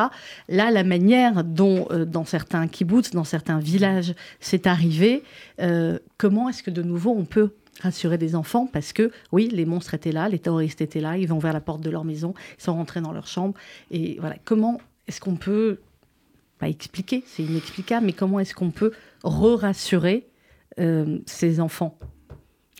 Là, 0.47 0.71
la 0.71 0.83
manière 0.83 1.43
dont, 1.43 1.87
euh, 1.91 2.05
dans 2.05 2.25
certains 2.25 2.67
kibbutz, 2.67 3.11
dans 3.11 3.23
certains 3.23 3.59
villages, 3.59 4.13
c'est 4.39 4.67
arrivé, 4.67 5.23
euh, 5.59 5.99
comment 6.17 6.49
est-ce 6.49 6.63
que 6.63 6.71
de 6.71 6.81
nouveau 6.81 7.11
on 7.11 7.25
peut 7.25 7.51
rassurer 7.81 8.17
des 8.17 8.35
enfants 8.35 8.69
parce 8.71 8.93
que 8.93 9.11
oui, 9.31 9.49
les 9.51 9.65
monstres 9.65 9.93
étaient 9.93 10.11
là, 10.11 10.29
les 10.29 10.39
terroristes 10.39 10.81
étaient 10.81 10.99
là, 11.01 11.17
ils 11.17 11.27
vont 11.27 11.39
vers 11.39 11.53
la 11.53 11.61
porte 11.61 11.81
de 11.81 11.89
leur 11.89 12.05
maison, 12.05 12.33
ils 12.57 12.63
sont 12.63 12.73
rentrés 12.73 13.01
dans 13.01 13.11
leur 13.11 13.27
chambre. 13.27 13.53
Et 13.89 14.17
voilà, 14.19 14.35
comment 14.43 14.79
est-ce 15.07 15.19
qu'on 15.19 15.35
peut, 15.35 15.79
pas 16.59 16.69
expliquer, 16.69 17.23
c'est 17.25 17.43
inexplicable, 17.43 18.05
mais 18.05 18.13
comment 18.13 18.39
est-ce 18.39 18.53
qu'on 18.53 18.71
peut 18.71 18.91
re-rassurer 19.23 20.27
euh, 20.79 21.19
ces 21.25 21.59
enfants? 21.59 21.97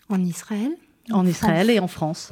En 0.08 0.22
Israël? 0.22 0.72
En, 1.10 1.20
en 1.20 1.26
Israël 1.26 1.70
et 1.70 1.80
en 1.80 1.88
France 1.88 2.32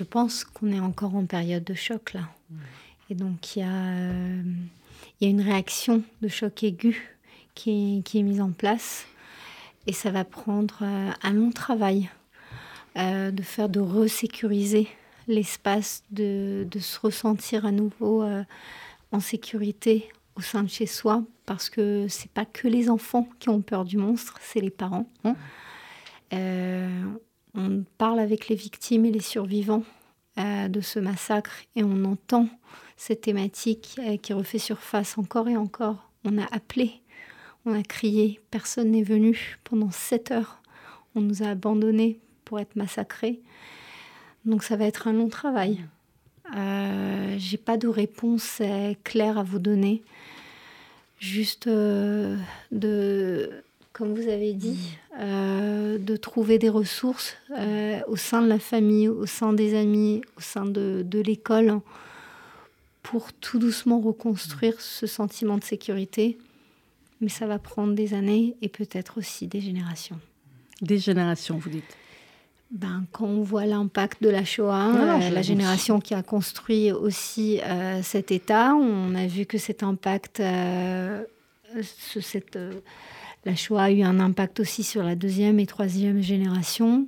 je 0.00 0.04
pense 0.04 0.44
qu'on 0.44 0.72
est 0.72 0.80
encore 0.80 1.14
en 1.14 1.26
période 1.26 1.62
de 1.62 1.74
choc 1.74 2.14
là. 2.14 2.22
Et 3.10 3.14
donc 3.14 3.54
il 3.54 3.58
y, 3.58 3.66
euh, 3.66 4.42
y, 5.20 5.26
a 5.26 5.28
une 5.28 5.42
réaction 5.42 6.02
de 6.22 6.28
choc 6.28 6.62
aigu 6.62 7.18
qui 7.54 7.98
est, 7.98 8.02
qui 8.02 8.18
est, 8.18 8.22
mise 8.22 8.40
en 8.40 8.50
place. 8.50 9.04
Et 9.86 9.92
ça 9.92 10.10
va 10.10 10.24
prendre 10.24 10.78
euh, 10.80 11.10
un 11.22 11.32
long 11.34 11.50
travail 11.50 12.08
euh, 12.96 13.30
de 13.30 13.42
faire 13.42 13.68
de 13.68 13.78
resécuriser 13.78 14.88
l'espace, 15.28 16.02
de, 16.10 16.66
de, 16.70 16.78
se 16.78 16.98
ressentir 16.98 17.66
à 17.66 17.70
nouveau 17.70 18.22
euh, 18.22 18.42
en 19.12 19.20
sécurité 19.20 20.08
au 20.34 20.40
sein 20.40 20.62
de 20.62 20.70
chez 20.70 20.86
soi, 20.86 21.22
parce 21.44 21.68
que 21.68 22.06
c'est 22.08 22.30
pas 22.30 22.46
que 22.46 22.68
les 22.68 22.88
enfants 22.88 23.28
qui 23.38 23.50
ont 23.50 23.60
peur 23.60 23.84
du 23.84 23.98
monstre, 23.98 24.38
c'est 24.40 24.62
les 24.62 24.70
parents. 24.70 25.10
Hein 25.24 25.36
on 27.54 27.84
parle 27.98 28.20
avec 28.20 28.48
les 28.48 28.56
victimes 28.56 29.04
et 29.04 29.10
les 29.10 29.20
survivants 29.20 29.84
euh, 30.38 30.68
de 30.68 30.80
ce 30.80 30.98
massacre 30.98 31.62
et 31.76 31.82
on 31.82 32.04
entend 32.04 32.48
cette 32.96 33.22
thématique 33.22 33.96
euh, 33.98 34.16
qui 34.16 34.32
refait 34.32 34.58
surface 34.58 35.18
encore 35.18 35.48
et 35.48 35.56
encore. 35.56 36.10
On 36.24 36.38
a 36.38 36.44
appelé, 36.52 37.00
on 37.64 37.74
a 37.78 37.82
crié, 37.82 38.40
personne 38.50 38.90
n'est 38.92 39.02
venu 39.02 39.58
pendant 39.64 39.90
sept 39.90 40.30
heures. 40.30 40.60
On 41.14 41.20
nous 41.20 41.42
a 41.42 41.48
abandonnés 41.48 42.20
pour 42.44 42.60
être 42.60 42.76
massacrés. 42.76 43.40
Donc 44.44 44.62
ça 44.62 44.76
va 44.76 44.84
être 44.84 45.08
un 45.08 45.12
long 45.12 45.28
travail. 45.28 45.84
Euh, 46.56 47.34
J'ai 47.38 47.58
pas 47.58 47.76
de 47.76 47.88
réponse 47.88 48.58
euh, 48.60 48.94
claire 49.02 49.38
à 49.38 49.42
vous 49.42 49.58
donner. 49.58 50.02
Juste 51.18 51.68
de 51.68 53.50
comme 54.00 54.14
vous 54.14 54.28
avez 54.30 54.54
dit, 54.54 54.78
euh, 55.18 55.98
de 55.98 56.16
trouver 56.16 56.58
des 56.58 56.70
ressources 56.70 57.36
euh, 57.58 58.00
au 58.08 58.16
sein 58.16 58.40
de 58.40 58.48
la 58.48 58.58
famille, 58.58 59.08
au 59.08 59.26
sein 59.26 59.52
des 59.52 59.78
amis, 59.78 60.22
au 60.38 60.40
sein 60.40 60.64
de, 60.64 61.04
de 61.06 61.20
l'école, 61.20 61.80
pour 63.02 63.34
tout 63.34 63.58
doucement 63.58 64.00
reconstruire 64.00 64.80
ce 64.80 65.06
sentiment 65.06 65.58
de 65.58 65.64
sécurité. 65.64 66.38
Mais 67.20 67.28
ça 67.28 67.46
va 67.46 67.58
prendre 67.58 67.92
des 67.92 68.14
années 68.14 68.56
et 68.62 68.70
peut-être 68.70 69.18
aussi 69.18 69.46
des 69.46 69.60
générations. 69.60 70.18
Des 70.80 70.96
générations, 70.96 71.58
vous 71.58 71.68
dites 71.68 71.96
ben, 72.70 73.04
quand 73.12 73.26
on 73.26 73.42
voit 73.42 73.66
l'impact 73.66 74.22
de 74.22 74.30
la 74.30 74.44
Shoah, 74.44 74.92
non, 74.92 75.20
euh, 75.20 75.30
la 75.30 75.42
génération 75.42 76.00
qui 76.00 76.14
a 76.14 76.22
construit 76.22 76.92
aussi 76.92 77.60
euh, 77.60 78.00
cet 78.02 78.30
État, 78.30 78.74
on 78.74 79.14
a 79.16 79.26
vu 79.26 79.44
que 79.44 79.58
cet 79.58 79.82
impact, 79.82 80.38
euh, 80.38 81.24
ce, 81.82 82.20
cette, 82.20 82.56
la 83.44 83.56
Shoah 83.56 83.84
a 83.84 83.90
eu 83.90 84.02
un 84.02 84.20
impact 84.20 84.60
aussi 84.60 84.82
sur 84.82 85.02
la 85.02 85.14
deuxième 85.14 85.58
et 85.60 85.66
troisième 85.66 86.20
génération. 86.20 87.06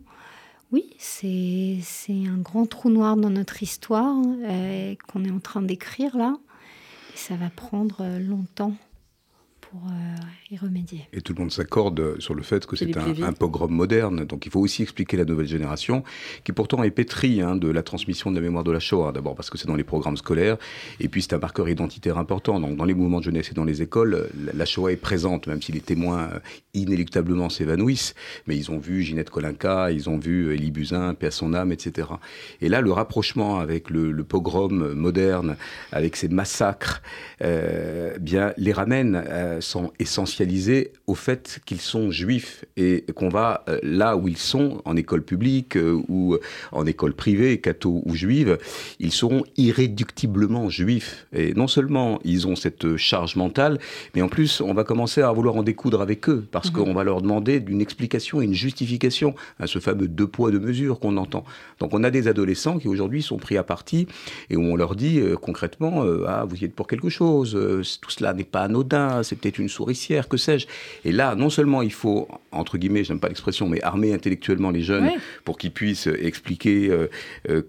Oui, 0.71 0.95
c'est 0.99 1.79
un 2.09 2.39
grand 2.39 2.67
trou 2.67 2.89
noir 2.89 3.17
dans 3.17 3.29
notre 3.29 3.63
histoire 3.63 4.17
euh, 4.45 4.95
qu'on 5.07 5.25
est 5.25 5.31
en 5.31 5.41
train 5.41 5.61
d'écrire 5.61 6.17
là. 6.17 6.37
Et 7.15 7.19
ça 7.19 7.37
va 7.37 7.51
prendre 7.51 8.19
longtemps 8.19 8.75
pour 9.73 9.81
y 10.51 10.59
remédier. 10.59 11.09
Et 11.15 11.23
tout 11.23 11.33
le 11.33 11.41
monde 11.41 11.51
s'accorde 11.51 12.21
sur 12.21 12.35
le 12.35 12.43
fait 12.43 12.67
que 12.67 12.77
c'est 12.77 12.95
un, 12.99 13.33
pogrom 13.33 13.73
moderne. 13.73 14.27
Donc 14.27 14.45
il 14.45 14.53
faut 14.53 14.61
aussi 14.61 14.83
expliquer 14.83 15.17
la 15.17 15.25
nouvelle 15.25 15.47
génération, 15.47 16.05
qui 16.45 16.53
pourtant 16.53 16.83
est 16.83 16.91
pétrie 16.91 17.41
hein, 17.41 17.57
de 17.57 17.71
la 17.71 17.83
transmission 17.83 18.31
de 18.31 18.37
la 18.37 18.43
mémoire 18.43 18.65
de 18.65 18.71
la 18.71 18.81
Shoah. 18.81 19.13
D'abord 19.13 19.35
parce 19.35 19.49
que 19.49 19.57
c'est 19.57 19.67
dans 19.67 19.75
les 19.75 19.85
programmes 19.85 20.19
scolaires, 20.19 20.59
et 21.01 21.09
puis 21.09 21.23
c'est 21.23 21.33
un 21.33 21.39
marqueur 21.39 21.71
identitaire 21.71 22.19
important. 22.19 22.61
Donc 22.61 22.77
dans 22.77 22.85
les 22.85 22.93
mouvements 22.93 23.21
de 23.21 23.25
jeunesse 23.25 23.51
et 23.51 23.55
dans 23.55 23.65
les 23.65 23.81
écoles, 23.81 24.29
la 24.53 24.67
Shoah 24.67 24.93
est 24.93 24.97
présente, 24.97 25.47
même 25.47 25.63
si 25.63 25.73
les 25.73 25.81
témoins 25.81 26.29
inéluctablement 26.75 27.49
s'évanouissent. 27.49 28.15
Mais 28.47 28.57
ils 28.59 28.71
ont 28.71 28.79
vu 28.79 29.01
Ginette 29.01 29.31
Kolinka, 29.31 29.91
ils 29.91 30.11
ont 30.11 30.19
vu 30.19 30.53
Elie 30.53 30.71
Buzyn, 30.71 31.15
paix 31.15 31.29
à 31.29 31.31
son 31.31 31.55
âme, 31.55 31.73
etc. 31.73 32.09
Et 32.61 32.69
là, 32.69 32.83
le 32.83 32.93
rapprochement 32.93 33.59
avec 33.59 33.89
le, 33.89 34.23
pogrom 34.23 34.93
moderne, 34.93 35.57
avec 35.93 36.17
ces 36.17 36.29
massacres, 36.29 37.01
euh, 37.41 38.19
bien, 38.19 38.53
les 38.59 38.73
ramène, 38.73 39.23
euh, 39.27 39.62
sont 39.63 39.93
essentialisés 39.99 40.93
au 41.07 41.15
fait 41.15 41.61
qu'ils 41.65 41.81
sont 41.81 42.11
juifs 42.11 42.65
et 42.77 43.05
qu'on 43.15 43.29
va 43.29 43.65
euh, 43.69 43.79
là 43.83 44.17
où 44.17 44.29
ils 44.29 44.37
sont, 44.37 44.83
en 44.85 44.97
école 44.97 45.23
publique 45.23 45.77
ou 46.09 46.37
en 46.73 46.87
école 46.87 47.15
privée, 47.15 47.61
catho 47.61 48.03
ou 48.05 48.15
juive, 48.15 48.59
ils 48.99 49.13
seront 49.13 49.45
irréductiblement 49.57 50.69
juifs. 50.69 51.27
Et 51.33 51.55
non 51.55 51.67
seulement 51.67 52.19
ils 52.25 52.47
ont 52.47 52.57
cette 52.57 52.97
charge 52.97 53.37
mentale, 53.37 53.79
mais 54.15 54.23
en 54.23 54.29
plus, 54.29 54.61
on 54.61 54.75
va 54.75 54.85
commencer 54.85 55.23
à 55.23 55.31
vouloir 55.33 55.57
en 55.57 55.63
découdre 55.63 56.01
avec 56.01 56.29
eux 56.29 56.45
parce 56.51 56.73
mhm. 56.73 56.85
qu'on 56.85 56.95
va 56.95 57.05
leur 57.05 57.23
demander 57.23 57.61
d'une 57.61 57.81
explication 57.81 58.43
et 58.43 58.45
une 58.45 58.55
justification 58.55 59.35
à 59.59 59.67
ce 59.67 59.79
fameux 59.79 60.09
deux 60.09 60.27
poids, 60.27 60.51
deux 60.51 60.61
mesures 60.61 61.01
qu'on 61.01 61.17
entend. 61.17 61.45
Donc 61.81 61.95
on 61.95 62.05
a 62.05 62.11
des 62.11 62.29
adolescents 62.29 62.79
qui 62.79 62.89
aujourd'hui 62.89 63.23
sont 63.23 63.39
pris 63.39 63.57
à 63.57 63.63
partie 63.63 64.07
et 64.51 64.57
où 64.57 64.63
on 64.63 64.77
leur 64.77 64.97
dit 64.97 65.19
euh, 65.21 65.37
concrètement 65.37 66.05
euh, 66.05 66.25
Ah, 66.27 66.45
vous 66.45 66.57
y 66.57 66.65
êtes 66.65 66.75
pour 66.75 66.87
quelque 66.87 67.09
chose, 67.09 67.55
euh, 67.55 67.83
tout 68.01 68.11
cela 68.11 68.33
n'est 68.33 68.45
pas 68.45 68.63
anodin, 68.63 69.23
c'est 69.23 69.37
une 69.59 69.69
souricière, 69.69 70.29
que 70.29 70.37
sais-je. 70.37 70.67
Et 71.05 71.13
là, 71.13 71.35
non 71.35 71.51
seulement 71.51 71.83
il 71.83 71.93
faut, 71.93 72.29
entre 72.51 72.79
guillemets, 72.79 73.05
j'aime 73.05 73.21
pas 73.21 73.29
l'expression, 73.29 73.69
mais 73.69 73.83
armer 73.83 74.13
intellectuellement 74.13 74.71
les 74.71 74.83
jeunes 74.83 75.11
pour 75.45 75.59
qu'ils 75.59 75.73
puissent 75.73 76.07
expliquer 76.07 76.91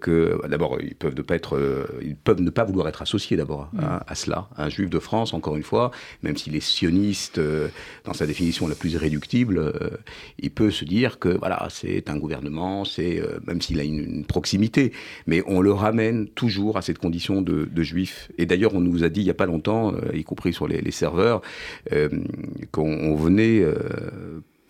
que, 0.00 0.38
bah, 0.42 0.48
d'abord, 0.48 0.78
ils 0.80 0.94
peuvent 0.94 1.14
ne 1.14 1.22
pas 1.22 1.34
être, 1.34 1.88
ils 2.02 2.16
peuvent 2.16 2.40
ne 2.40 2.50
pas 2.50 2.64
vouloir 2.64 2.88
être 2.88 3.02
associés 3.02 3.36
d'abord 3.36 3.70
hein, 3.78 4.00
à 4.06 4.14
cela. 4.14 4.48
Un 4.56 4.68
juif 4.68 4.90
de 4.90 4.98
France, 4.98 5.34
encore 5.34 5.56
une 5.56 5.62
fois, 5.62 5.90
même 6.22 6.36
s'il 6.36 6.54
est 6.56 6.60
sioniste 6.60 7.40
dans 8.04 8.14
sa 8.14 8.26
définition 8.26 8.68
la 8.68 8.74
plus 8.74 8.92
irréductible, 8.92 9.72
il 10.38 10.50
peut 10.50 10.70
se 10.70 10.84
dire 10.84 11.18
que 11.18 11.28
voilà, 11.28 11.68
c'est 11.70 12.08
un 12.08 12.16
gouvernement, 12.16 12.84
c'est 12.84 13.22
même 13.46 13.60
s'il 13.60 13.80
a 13.80 13.84
une, 13.84 14.24
proximité, 14.24 14.92
mais 15.26 15.42
on 15.46 15.60
le 15.60 15.72
ramène 15.72 16.28
toujours 16.28 16.76
à 16.76 16.82
cette 16.82 16.98
condition 16.98 17.42
de, 17.42 17.82
juif. 17.82 18.30
Et 18.38 18.46
d'ailleurs, 18.46 18.74
on 18.74 18.80
nous 18.80 19.04
a 19.04 19.08
dit 19.08 19.20
il 19.20 19.24
n'y 19.24 19.30
a 19.30 19.34
pas 19.34 19.46
longtemps, 19.46 19.92
euh, 19.92 20.16
y 20.16 20.24
compris 20.24 20.52
sur 20.52 20.66
les, 20.66 20.90
serveurs, 20.90 21.40
euh, 21.40 21.73
qu'on 22.70 23.14
venait 23.16 23.64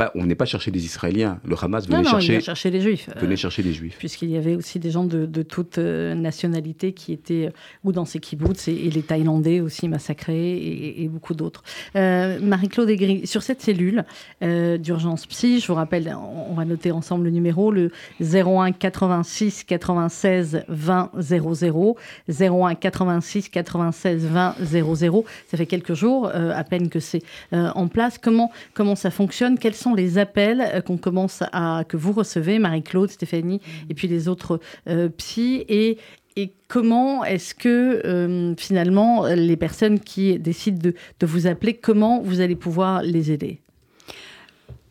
euh, 0.01 0.09
on 0.15 0.27
n'est 0.27 0.35
pas 0.35 0.45
chercher 0.45 0.71
des 0.71 0.85
Israéliens. 0.85 1.39
Le 1.45 1.57
Hamas 1.61 1.87
venait 1.87 2.05
chercher, 2.05 2.41
chercher 2.41 2.71
les 2.71 2.81
Juifs. 2.81 3.09
Venait 3.17 3.37
chercher 3.37 3.63
les 3.63 3.73
Juifs. 3.73 3.97
Puisqu'il 3.99 4.31
y 4.31 4.37
avait 4.37 4.57
aussi 4.57 4.81
des 4.81 4.91
gens 4.91 5.05
de, 5.05 5.25
de 5.25 5.43
toute 5.43 5.79
euh, 5.79 6.15
nationalité 6.15 6.93
qui 6.93 7.13
étaient 7.13 7.47
euh, 7.47 7.51
ou 7.85 7.93
dans 7.93 8.05
ces 8.05 8.19
kibbutz 8.19 8.67
et, 8.69 8.91
les 8.91 9.03
Thaïlandais 9.03 9.61
aussi 9.61 9.89
massacrés 9.89 10.57
et, 10.99 11.09
beaucoup 11.09 11.35
d'autres. 11.35 11.63
Euh, 11.97 12.41
Marie-Claude 12.41 12.91
Aigri, 12.91 13.27
sur 13.27 13.43
cette 13.43 13.61
cellule 13.61 14.05
d'urgence 14.41 15.27
psy, 15.27 15.61
je 15.61 15.67
vous 15.67 15.75
rappelle, 15.75 16.15
on, 16.15 16.55
va 16.55 16.65
noter 16.65 16.91
ensemble 16.91 17.25
le 17.25 17.31
numéro, 17.31 17.71
le 17.71 17.91
01 18.21 18.73
86 18.73 19.65
96 19.65 20.65
20 20.69 21.11
00. 21.19 21.97
01 22.29 22.75
86 22.75 23.49
96 23.49 24.27
20 24.27 24.55
00. 24.61 25.25
Ça 25.49 25.57
fait 25.57 25.67
quelques 25.67 25.95
jours 25.95 26.29
à 26.29 26.65
peine 26.65 26.89
que 26.89 27.01
c'est 27.01 27.23
en 27.53 27.89
place. 27.89 28.19
Comment, 28.19 28.51
comment 28.73 28.97
ça 28.97 29.11
fonctionne? 29.11 29.59
Quels 29.59 29.75
sont 29.85 29.95
les 29.95 30.19
appels 30.19 30.61
euh, 30.61 30.81
qu'on 30.81 30.97
commence 30.97 31.43
à 31.53 31.85
que 31.87 31.97
vous 31.97 32.13
recevez, 32.13 32.59
Marie-Claude, 32.59 33.11
Stéphanie, 33.11 33.61
mmh. 33.63 33.91
et 33.91 33.95
puis 33.95 34.09
les 34.09 34.29
autres 34.29 34.61
euh, 34.89 35.09
psy 35.09 35.65
et 35.69 35.99
et 36.37 36.53
comment 36.67 37.25
est-ce 37.25 37.55
que 37.55 38.05
euh, 38.05 38.57
finalement 38.57 39.25
les 39.29 39.57
personnes 39.57 40.01
qui 40.01 40.37
décident 40.37 40.91
de, 41.21 41.27
vous 41.27 41.47
appeler, 41.47 41.75
comment 41.75 42.21
vous 42.23 42.41
allez 42.41 42.57
pouvoir 42.57 43.03
les 43.03 43.31
aider? 43.31 43.61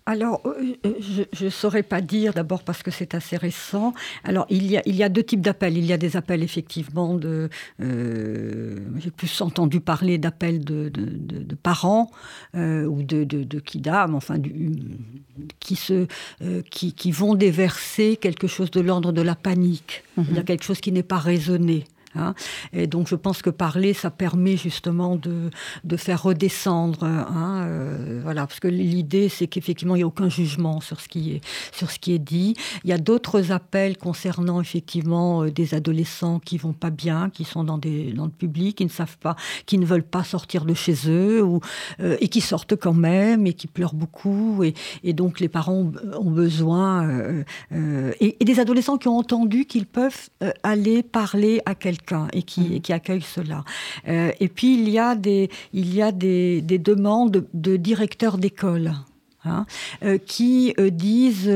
Alors, 0.06 0.42
euh, 0.46 0.76
euh, 0.86 0.94
je 1.32 1.46
ne 1.46 1.50
saurais 1.50 1.84
pas 1.84 2.02
dire, 2.02 2.34
d'abord 2.34 2.64
parce 2.64 2.84
que 2.84 2.92
c'est 2.92 3.16
assez 3.16 3.38
récent. 3.38 3.94
Alors, 4.26 4.46
il 4.50 4.66
y 4.70 4.78
a, 4.78 4.82
il 4.86 4.96
y 4.96 5.04
a 5.04 5.08
deux 5.08 5.24
types 5.24 5.40
d'appels. 5.40 5.78
Il 5.78 5.86
y 5.86 5.94
a 5.94 5.98
des 5.98 6.18
appels, 6.18 6.44
effectivement, 6.44 7.14
de... 7.14 7.50
Euh, 7.80 8.80
j'ai 9.00 9.12
plus 9.12 9.42
entendu 9.42 9.80
parler 9.80 10.18
d'appels 10.18 10.64
de, 10.64 10.90
de, 10.90 11.56
parents 11.56 12.12
ou 12.54 13.04
de, 13.04 13.24
de, 13.24 13.60
kidam, 13.60 14.16
enfin, 14.16 14.38
du, 14.38 14.74
qui, 15.60 15.76
se, 15.76 16.08
qui, 16.70 16.94
qui, 16.94 17.12
vont 17.12 17.36
déverser 17.36 18.18
quelque 18.18 18.48
chose 18.48 18.72
de 18.72 18.82
l'ordre 18.82 19.12
de 19.12 19.22
la 19.22 19.36
panique. 19.36 20.04
Il 20.18 20.36
y 20.36 20.40
a 20.40 20.44
quelque 20.44 20.64
chose 20.64 20.82
qui 20.82 20.92
n'est 20.92 21.04
pas 21.04 21.18
raisonné. 21.18 21.86
Hein. 22.16 22.34
Et 22.72 22.88
donc 22.88 23.08
je 23.08 23.16
pense 23.16 23.42
que 23.42 23.50
parler, 23.50 23.94
ça 23.94 24.12
permet 24.12 24.58
justement 24.58 25.16
de, 25.16 25.50
de 25.84 25.98
faire 25.98 26.24
redescendre. 26.24 27.04
Hein, 27.04 27.66
euh, 27.68 28.20
voilà, 28.24 28.48
parce 28.48 28.60
que 28.60 28.68
l'idée, 28.68 29.30
c'est 29.30 29.48
qu'effectivement, 29.48 29.96
il 29.96 30.00
n'y 30.00 30.04
a 30.04 30.08
aucun 30.08 30.30
jugement 30.30 30.82
sur 30.82 31.00
ce 31.00 31.08
qui 31.08 31.34
est, 31.34 31.42
sur 31.72 31.92
ce 31.92 32.00
qui 32.00 32.14
est 32.14 32.20
dit. 32.20 32.56
Il 32.84 32.90
y 32.90 32.94
a 32.94 32.98
d'autres 32.98 33.52
appels 33.52 33.98
concernant 33.98 34.62
effectivement 34.62 35.44
euh, 35.44 35.52
des 35.52 35.74
adolescents 35.74 36.40
qui 36.40 36.58
vont 36.58 36.74
pas 36.74 36.90
bien, 36.90 37.30
qui 37.30 37.44
sont 37.44 37.64
dans, 37.64 37.78
des, 37.78 38.14
dans 38.14 38.26
le 38.26 38.32
public, 38.32 38.78
qui 38.78 38.86
ne 38.86 38.90
savent 38.90 39.18
pas, 39.18 39.36
qui 39.66 39.78
ne 39.78 39.86
veulent 39.86 40.04
pas 40.04 40.24
sortir 40.24 40.66
de 40.66 40.74
chez 40.74 40.96
eux, 41.08 41.44
euh, 42.00 42.18
et 42.20 42.28
qui 42.28 42.42
sortent 42.42 42.76
quand 42.76 42.94
même, 42.94 43.48
et 43.48 43.54
qui 43.54 43.68
pleurent 43.68 43.96
beaucoup. 43.96 44.64
Et, 44.64 45.14
donc 45.14 45.40
les 45.40 45.50
parents 45.50 45.92
ont 46.20 46.32
besoin, 46.32 47.08
et, 48.20 48.38
des 48.44 48.60
adolescents 48.60 48.98
qui 48.98 49.08
ont 49.08 49.18
entendu 49.18 49.66
qu'ils 49.66 49.86
peuvent 49.86 50.30
aller 50.64 51.04
parler 51.04 51.62
à 51.66 51.76
quelqu'un 51.76 52.03
et 52.34 52.44
qui, 52.44 52.62
mm. 52.62 52.82
qui 52.82 52.94
accueille 52.94 53.22
cela. 53.22 53.64
Euh, 54.08 54.32
et 54.40 54.48
puis 54.48 54.74
il 54.76 54.90
y 54.90 55.00
a 55.00 55.16
des, 55.16 55.50
il 55.74 55.94
y 55.94 56.02
a 56.02 56.12
des, 56.12 56.62
des 56.62 56.80
demandes 56.80 57.46
de 57.54 57.76
directeurs 57.78 58.38
d'école. 58.38 58.94
Hein, 59.46 59.66
euh, 60.04 60.18
qui 60.18 60.74
euh, 60.80 60.90
disent 60.90 61.52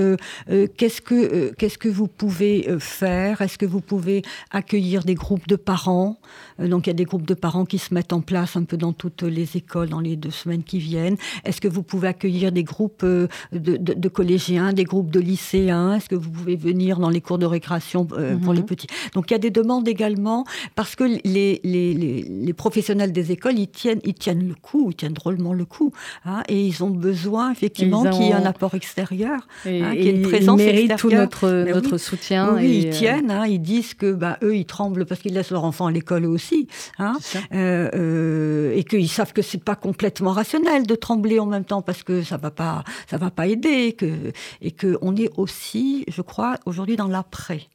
qu'est-ce 0.78 1.02
que 1.02 1.54
qu'est-ce 1.54 1.78
que 1.78 1.90
vous 1.90 2.08
pouvez 2.08 2.68
faire? 2.80 3.42
Est-ce 3.42 3.58
que 3.58 3.66
vous 3.66 3.82
pouvez 3.82 4.24
accueillir 4.52 5.04
des 5.04 5.16
groupes 5.16 5.48
de 5.48 5.56
parents? 5.56 6.18
Euh, 6.60 6.68
donc 6.68 6.88
il 6.88 6.90
y 6.90 6.92
a 6.92 6.96
des 6.96 7.06
groupes 7.06 7.26
de 7.26 7.34
parents 7.34 7.66
qui 7.66 7.78
se 7.78 7.94
mettent 7.94 8.14
en 8.14 8.22
place 8.22 8.56
un 8.56 8.64
peu 8.64 8.78
dans 8.78 8.94
toutes 8.94 9.24
les 9.24 9.58
écoles 9.58 9.90
dans 9.90 10.00
les 10.00 10.16
deux 10.16 10.32
semaines 10.32 10.64
qui 10.64 10.80
viennent. 10.80 11.18
Est-ce 11.44 11.62
que 11.62 11.68
vous 11.68 11.84
pouvez 11.84 12.08
accueillir 12.08 12.52
des 12.52 12.64
groupes 12.64 13.04
euh, 13.04 13.28
de, 13.52 14.10
collégiens, 14.10 14.74
des 14.74 14.84
groupes 14.84 15.12
de 15.12 15.20
lycéens? 15.20 15.96
Est-ce 15.96 16.10
que 16.10 16.16
vous 16.16 16.30
pouvez 16.30 16.56
venir 16.56 17.00
dans 17.00 17.10
les 17.10 17.22
cours 17.22 17.38
de 17.38 17.46
récréation 17.46 18.08
euh, 18.14 18.38
pour 18.38 18.54
les 18.54 18.62
mhm. 18.62 18.66
petits? 18.66 18.88
Donc 19.14 19.30
il 19.30 19.34
y 19.34 19.36
a 19.36 19.40
des 19.40 19.52
demandes 19.52 19.88
également 19.88 20.46
parce 20.76 20.96
que 20.96 21.04
les, 21.04 21.62
les, 21.64 22.54
professionnels 22.54 23.12
des 23.12 23.32
écoles, 23.32 23.60
ils 23.60 23.68
tiennent, 23.68 24.00
ils 24.04 24.16
tiennent 24.16 24.48
le 24.48 24.56
coup, 24.56 24.90
ils 24.90 24.96
tiennent 24.96 25.14
drôlement 25.14 25.54
le 25.54 25.66
coup. 25.66 25.92
Hein, 26.26 26.42
et 26.48 26.66
ils 26.66 26.84
ont 26.84 26.90
besoin 26.90 27.52
effectivement 27.52 27.77
qu'il 27.78 28.24
y 28.24 28.30
ait 28.30 28.34
un 28.34 28.46
apport 28.46 28.76
extérieur, 28.76 29.48
et, 29.66 29.82
hein, 29.82 29.92
qu'il 29.92 30.04
y 30.04 30.08
ait 30.08 30.12
une 30.12 30.22
présence 30.24 30.60
ils 30.62 30.66
méritent 30.66 30.98
tout 30.98 31.10
notre, 31.10 31.50
notre 31.72 31.98
soutien. 31.98 32.56
Oui, 32.56 32.84
ils 32.86 32.90
tiennent, 32.90 33.32
hein, 33.32 33.46
ils 33.46 33.62
disent 33.62 33.94
que 33.94 34.12
bah, 34.14 34.38
eux, 34.44 34.56
ils 34.56 34.66
tremblent 34.66 35.06
parce 35.06 35.22
qu'ils 35.22 35.34
laissent 35.34 35.52
leurs 35.52 35.64
enfants 35.64 35.88
à 35.88 35.92
l'école 35.92 36.26
aussi 36.26 36.68
Hein, 37.00 37.18
euh, 37.54 37.90
euh, 37.94 38.76
et 38.76 38.84
qu'ils 38.84 39.10
savent 39.10 39.34
que 39.34 39.42
c'est 39.42 39.64
pas 39.64 39.76
complètement 39.76 40.32
rationnel 40.32 40.88
de 40.88 40.96
trembler 40.96 41.40
en 41.40 41.46
même 41.46 41.66
temps 41.66 41.82
parce 41.82 42.04
que 42.04 42.24
ça 42.24 42.38
va 42.38 42.52
pas, 42.52 42.84
ça 43.10 43.18
va 43.18 43.32
pas 43.32 43.48
aider, 43.48 43.94
que, 43.94 44.32
et 44.62 44.72
que 44.72 44.98
on 45.02 45.16
est 45.16 45.30
aussi, 45.38 46.06
je 46.08 46.22
crois, 46.22 46.56
aujourd'hui 46.66 46.96
dans 46.96 47.08
l'après. 47.08 47.68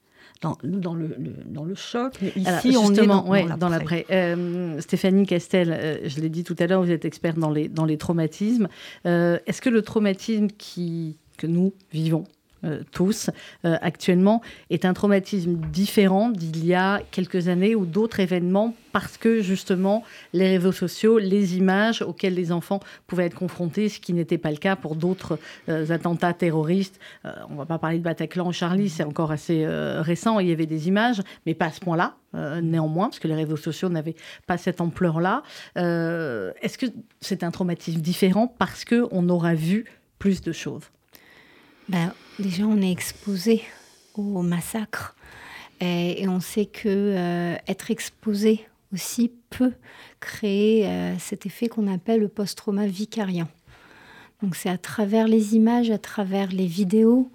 Dans, 0.43 0.59
dans, 0.65 0.95
le, 0.95 1.17
dans 1.47 1.65
le 1.65 1.75
choc. 1.75 2.19
ici, 2.37 2.77
on 2.77 2.93
est 2.93 3.07
dans, 3.57 3.69
l'après. 3.69 4.05
Euh, 4.11 4.81
Stéphanie 4.81 5.25
Castel, 5.25 6.01
je 6.05 6.21
l'ai 6.21 6.29
dit 6.29 6.45
tout 6.45 6.57
à 6.59 6.67
l'heure, 6.67 6.83
vous 6.83 6.91
êtes 6.91 7.05
experte 7.05 7.39
dans 7.39 7.51
les, 7.51 7.69
dans 7.69 7.85
les 7.85 7.97
traumatismes. 7.97 8.69
Est-ce 9.05 9.63
que 9.63 9.71
le 9.71 9.83
traumatisme 9.83 10.49
qui, 10.49 11.17
que 11.39 11.47
nous 11.47 11.73
vivons 11.93 12.25
euh, 12.65 12.83
tous 12.93 13.31
euh, 13.65 13.77
actuellement 13.83 14.41
est 14.71 14.85
un 14.85 14.93
traumatisme 14.93 15.57
différent 15.73 16.31
d'il 16.31 16.65
y 16.65 16.75
a 16.75 17.01
quelques 17.11 17.49
années 17.49 17.75
ou 17.75 17.87
d'autres 17.87 18.21
événements 18.21 18.75
parce 18.93 19.17
que 19.17 19.41
justement 19.41 20.05
les 20.33 20.49
réseaux 20.49 20.71
sociaux, 20.71 21.19
les 21.19 21.57
images 21.57 22.03
auxquelles 22.03 22.35
les 22.35 22.53
enfants 22.53 22.79
pouvaient 23.07 23.27
être 23.27 23.35
confrontés, 23.35 23.89
ce 23.89 23.99
qui 23.99 24.13
n'était 24.13 24.39
pas 24.39 24.51
le 24.51 24.59
cas 24.59 24.77
pour 24.77 24.95
d'autres 24.95 25.39
euh, 25.69 25.91
attentats 25.91 26.35
terroristes. 26.35 27.01
on 27.25 27.55
ne 27.55 27.59
va 27.59 27.67
pas 27.67 27.79
parler 27.79 27.99
de 27.99 28.05
Bataclan 28.05 28.53
Charlie, 28.53 28.91
c'est 28.91 29.03
encore 29.03 29.33
assez 29.33 29.67
récent, 29.67 30.39
il 30.39 30.49
y 30.49 30.53
avait 30.53 30.67
des 30.67 30.89
images, 30.89 31.21
mais 31.47 31.55
pas 31.55 31.67
à 31.67 31.73
ce 31.73 31.81
point-là. 31.81 32.17
néanmoins, 32.63 33.07
parce 33.07 33.19
que 33.19 33.29
les 33.29 33.35
réseaux 33.35 33.57
sociaux 33.57 33.89
n'avaient 33.89 34.17
pas 34.47 34.59
cette 34.59 34.81
ampleur-là. 34.81 35.43
Est-ce 35.77 36.79
que 36.79 36.87
c'est 37.21 37.43
un 37.43 37.51
traumatisme 37.51 38.01
différent 38.01 38.47
parce 38.47 38.85
qu'on 38.85 39.29
aura 39.29 39.55
vu 39.55 39.87
plus 40.19 40.43
de 40.43 40.53
choses? 40.53 40.91
Ben, 41.89 42.13
Déjà, 42.39 42.65
on 42.65 42.81
est 42.81 42.91
exposé 42.91 43.63
au 44.15 44.43
massacre 44.43 45.15
et, 45.81 46.27
on 46.29 46.41
sait 46.41 46.67
que 46.67 46.89
euh, 46.89 47.57
être 47.69 47.91
exposé 47.91 48.67
aussi 48.93 49.33
peut 49.51 49.73
créer 50.21 50.89
cet 51.19 51.47
effet 51.47 51.69
qu'on 51.69 51.93
appelle 51.93 52.21
le 52.21 52.29
post-trauma 52.29 52.87
vicariant. 52.87 53.49
Donc 54.43 54.55
c'est 54.55 54.69
à 54.69 54.79
travers 54.79 55.29
les 55.29 55.55
images, 55.57 55.91
à 55.91 55.99
travers 55.99 56.49
les 56.49 56.67
vidéos, 56.67 57.31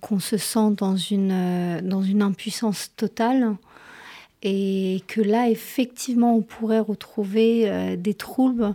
qu'on 0.00 0.20
se 0.20 0.36
sent 0.36 0.70
dans 0.76 0.96
une, 0.96 1.80
dans 1.82 2.02
une 2.02 2.22
impuissance 2.22 2.92
totale 2.96 3.56
et 4.42 5.02
que 5.08 5.20
là, 5.20 5.48
effectivement, 5.48 6.36
on 6.36 6.42
pourrait 6.42 6.80
retrouver 6.80 7.96
des 7.96 8.14
troubles 8.14 8.74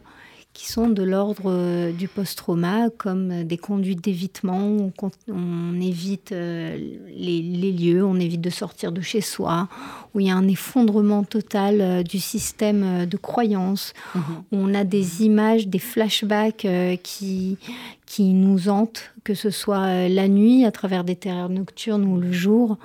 qui 0.57 0.65
sont 0.71 0.89
de 0.89 1.03
l'ordre 1.03 1.51
euh, 1.51 1.91
du 1.91 2.07
post-trauma, 2.07 2.89
comme 2.97 3.43
des 3.43 3.59
conduites 3.59 4.03
d'évitement, 4.03 4.57
on, 4.57 4.91
on, 5.27 5.79
évite 5.79 6.31
euh, 6.31 6.75
les, 7.15 7.71
lieux, 7.71 8.03
on 8.03 8.15
évite 8.15 8.41
de 8.41 8.49
sortir 8.49 8.91
de 8.91 8.99
chez 8.99 9.21
soi, 9.21 9.67
où 10.15 10.19
il 10.19 10.25
y 10.25 10.31
a 10.31 10.35
un 10.35 10.47
effondrement 10.47 11.23
total 11.23 11.79
euh, 11.79 12.01
du 12.01 12.17
système 12.17 13.05
de 13.05 13.17
croyances, 13.17 13.93
mhm. 14.15 14.21
où 14.51 14.57
on 14.57 14.73
a 14.73 14.83
des 14.83 15.23
images, 15.23 15.67
des 15.67 15.77
flashbacks 15.77 16.65
qui, 17.03 17.59
qui 18.07 18.33
nous 18.33 18.67
hantent, 18.67 19.11
que 19.23 19.35
ce 19.35 19.51
soit 19.51 20.09
la 20.09 20.27
nuit 20.27 20.65
à 20.65 20.71
travers 20.71 21.03
des 21.03 21.15
terreurs 21.15 21.49
nocturnes 21.49 22.05
ou 22.05 22.19
le 22.19 22.31
jour, 22.31 22.79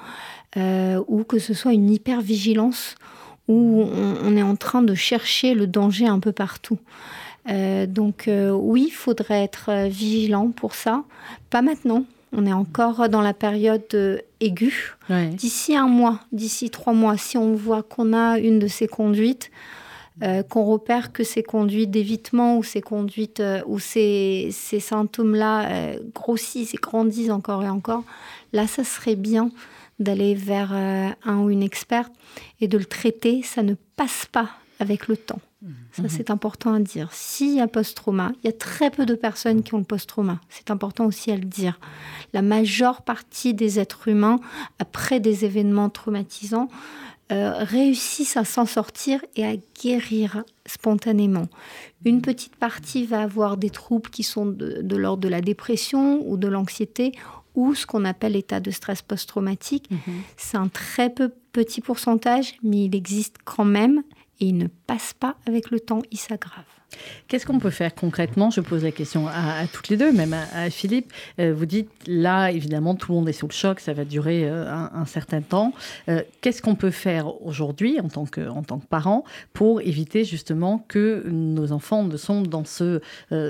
ou 0.56 1.24
que 1.24 1.38
ce 1.38 1.54
soit 1.54 1.72
une 1.72 1.90
hypervigilance 1.90 2.96
où 3.48 3.82
on, 3.82 4.36
est 4.36 4.42
en 4.42 4.56
train 4.56 4.82
de 4.82 4.94
chercher 4.94 5.54
le 5.54 5.66
danger 5.66 6.06
un 6.06 6.20
peu 6.20 6.32
partout. 6.32 6.78
Euh, 7.48 7.86
donc 7.86 8.28
euh, 8.28 8.50
oui, 8.50 8.86
il 8.88 8.92
faudrait 8.92 9.42
être 9.42 9.70
euh, 9.70 9.88
vigilant 9.88 10.50
pour 10.50 10.74
ça. 10.74 11.04
Pas 11.50 11.62
maintenant. 11.62 12.04
On 12.34 12.46
est 12.46 12.52
encore 12.52 13.10
dans 13.10 13.20
la 13.20 13.34
période 13.34 14.22
aiguë. 14.40 14.96
D'ici 15.10 15.76
un 15.76 15.86
mois, 15.86 16.20
d'ici 16.32 16.70
trois 16.70 16.94
mois, 16.94 17.18
si 17.18 17.36
on 17.36 17.54
voit 17.54 17.82
qu'on 17.82 18.14
a 18.14 18.38
une 18.38 18.58
de 18.58 18.68
ces 18.68 18.88
conduites, 18.88 19.50
qu'on 20.48 20.64
repère 20.64 21.12
que 21.12 21.24
ces 21.24 21.42
conduites 21.42 21.90
d'évitement 21.90 22.56
ou 22.56 22.62
ces 22.62 22.80
conduites 22.80 23.42
ou 23.66 23.78
ces, 23.78 24.48
ces 24.50 24.80
symptômes-là 24.80 25.92
grossissent 26.14 26.72
et 26.72 26.78
grandissent 26.78 27.28
encore 27.28 27.64
et 27.64 27.68
encore, 27.68 28.02
là, 28.54 28.66
ça 28.66 28.82
serait 28.82 29.14
bien 29.14 29.50
d'aller 29.98 30.34
vers 30.34 30.72
un 30.72 31.38
ou 31.38 31.50
une 31.50 31.62
experte 31.62 32.14
et 32.62 32.66
de 32.66 32.78
le 32.78 32.86
traiter. 32.86 33.42
Ça 33.42 33.62
ne 33.62 33.74
passe 33.96 34.24
pas 34.24 34.48
avec 34.80 35.06
le 35.06 35.18
temps. 35.18 35.40
Ça, 35.92 36.02
mhm. 36.02 36.08
c'est 36.08 36.30
important 36.30 36.74
à 36.74 36.80
dire. 36.80 37.12
S'il 37.12 37.54
y 37.54 37.60
a 37.60 37.68
post-trauma, 37.68 38.32
il 38.42 38.46
y 38.46 38.50
a 38.50 38.56
très 38.56 38.90
peu 38.90 39.06
de 39.06 39.14
personnes 39.14 39.62
qui 39.62 39.74
ont 39.74 39.78
le 39.78 39.84
post-trauma. 39.84 40.40
C'est 40.48 40.70
important 40.70 41.06
aussi 41.06 41.30
à 41.30 41.36
le 41.36 41.44
dire. 41.44 41.78
La 42.32 42.42
majeure 42.42 43.02
partie 43.02 43.54
des 43.54 43.78
êtres 43.78 44.08
humains, 44.08 44.40
après 44.78 45.20
des 45.20 45.44
événements 45.44 45.88
traumatisants, 45.88 46.68
euh, 47.30 47.52
réussissent 47.58 48.36
à 48.36 48.44
s'en 48.44 48.66
sortir 48.66 49.24
et 49.36 49.46
à 49.46 49.54
guérir 49.80 50.44
spontanément. 50.66 51.48
Une 52.04 52.20
petite 52.20 52.56
partie 52.56 53.06
va 53.06 53.22
avoir 53.22 53.56
des 53.56 53.70
troubles 53.70 54.10
qui 54.10 54.22
sont 54.22 54.44
de, 54.44 54.96
l'ordre 54.96 55.22
de 55.22 55.28
la 55.28 55.40
dépression 55.40 56.28
ou 56.28 56.36
de 56.36 56.48
l'anxiété 56.48 57.12
ou 57.54 57.74
ce 57.74 57.86
qu'on 57.86 58.04
appelle 58.04 58.32
l'état 58.32 58.60
de 58.60 58.70
stress 58.70 59.02
post-traumatique. 59.02 59.90
Mhm. 59.90 60.22
C'est 60.36 60.56
un 60.56 60.68
très 60.68 61.10
peu 61.10 61.30
petit 61.52 61.80
pourcentage, 61.80 62.54
mais 62.62 62.84
il 62.84 62.94
existe 62.94 63.36
quand 63.44 63.64
même 63.64 64.02
et 64.42 64.46
il 64.46 64.58
ne 64.58 64.66
passe 64.66 65.14
pas 65.14 65.36
avec 65.46 65.70
le 65.70 65.78
temps, 65.78 66.02
il 66.10 66.18
s'aggrave. 66.18 66.64
Qu'est-ce 67.28 67.46
qu'on 67.46 67.60
peut 67.60 67.70
faire 67.70 67.94
concrètement? 67.94 68.50
Je 68.50 68.60
pose 68.60 68.82
la 68.82 68.90
question 68.90 69.28
à, 69.28 69.66
toutes 69.72 69.88
les 69.88 69.96
deux, 69.96 70.12
même 70.12 70.34
à, 70.34 70.68
Philippe. 70.68 71.12
Euh, 71.38 71.54
vous 71.54 71.64
dites, 71.64 71.88
là, 72.06 72.50
évidemment, 72.50 72.96
tout 72.96 73.12
le 73.12 73.18
monde 73.18 73.28
est 73.28 73.32
sous 73.32 73.46
le 73.46 73.52
choc, 73.52 73.78
ça 73.78 73.92
va 73.92 74.04
durer 74.04 74.44
euh, 74.44 74.68
un, 74.68 75.06
certain 75.06 75.40
temps. 75.42 75.72
Euh, 76.08 76.22
qu'est-ce 76.40 76.60
qu'on 76.60 76.74
peut 76.74 76.90
faire 76.90 77.40
aujourd'hui, 77.46 78.00
en, 78.00 78.08
tant 78.08 78.26
que, 78.26 78.46
en 78.48 78.64
tant 78.64 78.80
que 78.80 78.86
parent, 78.86 79.24
pour 79.52 79.80
éviter 79.80 80.24
justement 80.24 80.84
que 80.88 81.22
nos 81.28 81.70
enfants 81.70 82.02
ne 82.02 82.16
sombent 82.16 82.48
dans 82.48 82.64
ce 82.64 83.00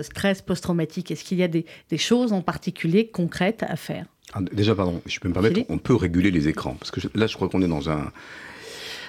stress 0.02 0.42
post-traumatique? 0.42 1.10
Est-ce 1.10 1.24
qu'il 1.24 1.38
y 1.38 1.42
a 1.42 1.48
des, 1.48 1.64
des, 1.88 1.98
choses 1.98 2.34
en 2.34 2.42
particulier 2.42 3.08
concrètes 3.08 3.64
à 3.66 3.76
faire? 3.76 4.04
Ah, 4.34 4.40
Déjà, 4.52 4.74
pardon, 4.74 5.00
je 5.06 5.18
peux 5.20 5.28
me 5.28 5.34
permettre, 5.34 5.60
on 5.70 5.78
peut 5.78 5.96
réguler 5.96 6.30
les 6.30 6.48
écrans. 6.48 6.74
Parce 6.74 6.90
que 6.90 7.00
là, 7.14 7.26
je 7.26 7.34
crois 7.34 7.48
qu'on 7.48 7.62
est 7.62 7.68
dans 7.68 7.88
un 7.88 8.12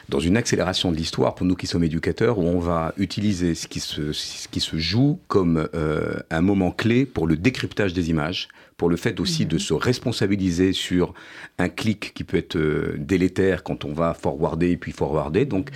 dans 0.10 0.20
une 0.20 0.38
accélération 0.38 0.92
de 0.92 0.98
l'histoire 0.98 1.36
pour 1.36 1.46
nous 1.46 1.56
qui 1.56 1.68
sommes 1.68 1.84
éducateurs, 1.84 2.38
où 2.40 2.44
on 2.44 2.60
va 2.60 2.94
utiliser 2.98 3.56
ce 3.56 3.68
qui 3.68 3.80
se, 3.80 4.12
ce 4.12 4.48
qui 4.48 4.60
se 4.60 4.78
joue 4.78 5.20
comme 5.28 5.68
euh, 5.74 6.20
un 6.30 6.42
moment 6.42 6.72
clé 6.72 7.06
pour 7.06 7.28
le 7.28 7.38
décryptage 7.38 7.94
des 7.94 8.10
images, 8.10 8.50
pour 8.78 8.90
le 8.90 8.98
fait 8.98 9.20
aussi 9.20 9.46
de 9.46 9.56
mhm. 9.56 9.60
se 9.60 9.74
responsabiliser 9.74 10.74
sur 10.74 11.14
un 11.58 11.70
clic 11.70 12.14
qui 12.14 12.24
peut 12.24 12.38
être 12.38 12.58
euh, 12.58 12.96
délétère 12.98 13.64
quand 13.64 13.86
on 13.86 13.94
va 13.94 14.14
forwarder 14.14 14.72
et 14.72 14.78
puis 14.78 14.92
forwarder. 14.92 15.46
Donc, 15.46 15.70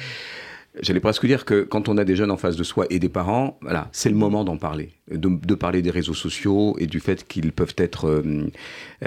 J'allais 0.81 0.99
presque 0.99 1.25
dire 1.25 1.45
que 1.45 1.63
quand 1.63 1.89
on 1.89 1.97
a 1.97 2.03
des 2.03 2.15
jeunes 2.15 2.31
en 2.31 2.37
face 2.37 2.55
de 2.55 2.63
soi 2.63 2.85
et 2.89 2.99
des 2.99 3.09
parents, 3.09 3.57
voilà, 3.61 3.89
c'est 3.91 4.09
le 4.09 4.15
moment 4.15 4.43
d'en 4.43 4.57
parler, 4.57 4.91
de, 5.11 5.55
parler 5.55 5.81
des 5.81 5.91
réseaux 5.91 6.13
sociaux 6.13 6.75
et 6.79 6.87
du 6.87 6.99
fait 6.99 7.27
qu'ils 7.27 7.51
peuvent 7.51 7.75
être 7.77 8.07
euh, 8.07 8.47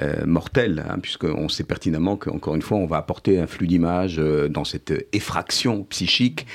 euh, 0.02 0.26
mortels, 0.26 0.84
hein, 0.88 0.98
puisqu'on 1.00 1.48
sait 1.48 1.64
pertinemment 1.64 2.16
qu'encore 2.16 2.54
une 2.54 2.62
fois, 2.62 2.78
on 2.78 2.86
va 2.86 2.96
apporter 2.96 3.38
un 3.38 3.46
flux 3.46 3.66
d'images 3.66 4.18
euh, 4.18 4.48
dans 4.48 4.64
cette 4.64 5.08
effraction 5.12 5.84
psychique 5.84 6.46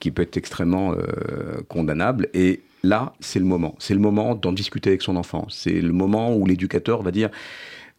qui 0.00 0.10
peut 0.10 0.22
être 0.22 0.36
extrêmement 0.36 0.94
condamnable. 1.68 2.28
Et 2.34 2.60
là, 2.82 3.14
c'est 3.20 3.38
le 3.38 3.44
moment. 3.44 3.74
C'est 3.78 3.94
le 3.94 4.00
moment 4.00 4.34
d'en 4.34 4.52
discuter 4.52 4.90
avec 4.90 5.02
son 5.02 5.16
enfant. 5.16 5.46
C'est 5.48 5.80
le 5.80 5.92
moment 5.92 6.34
où 6.34 6.46
l'éducateur 6.46 7.02
va 7.02 7.10
dire 7.10 7.30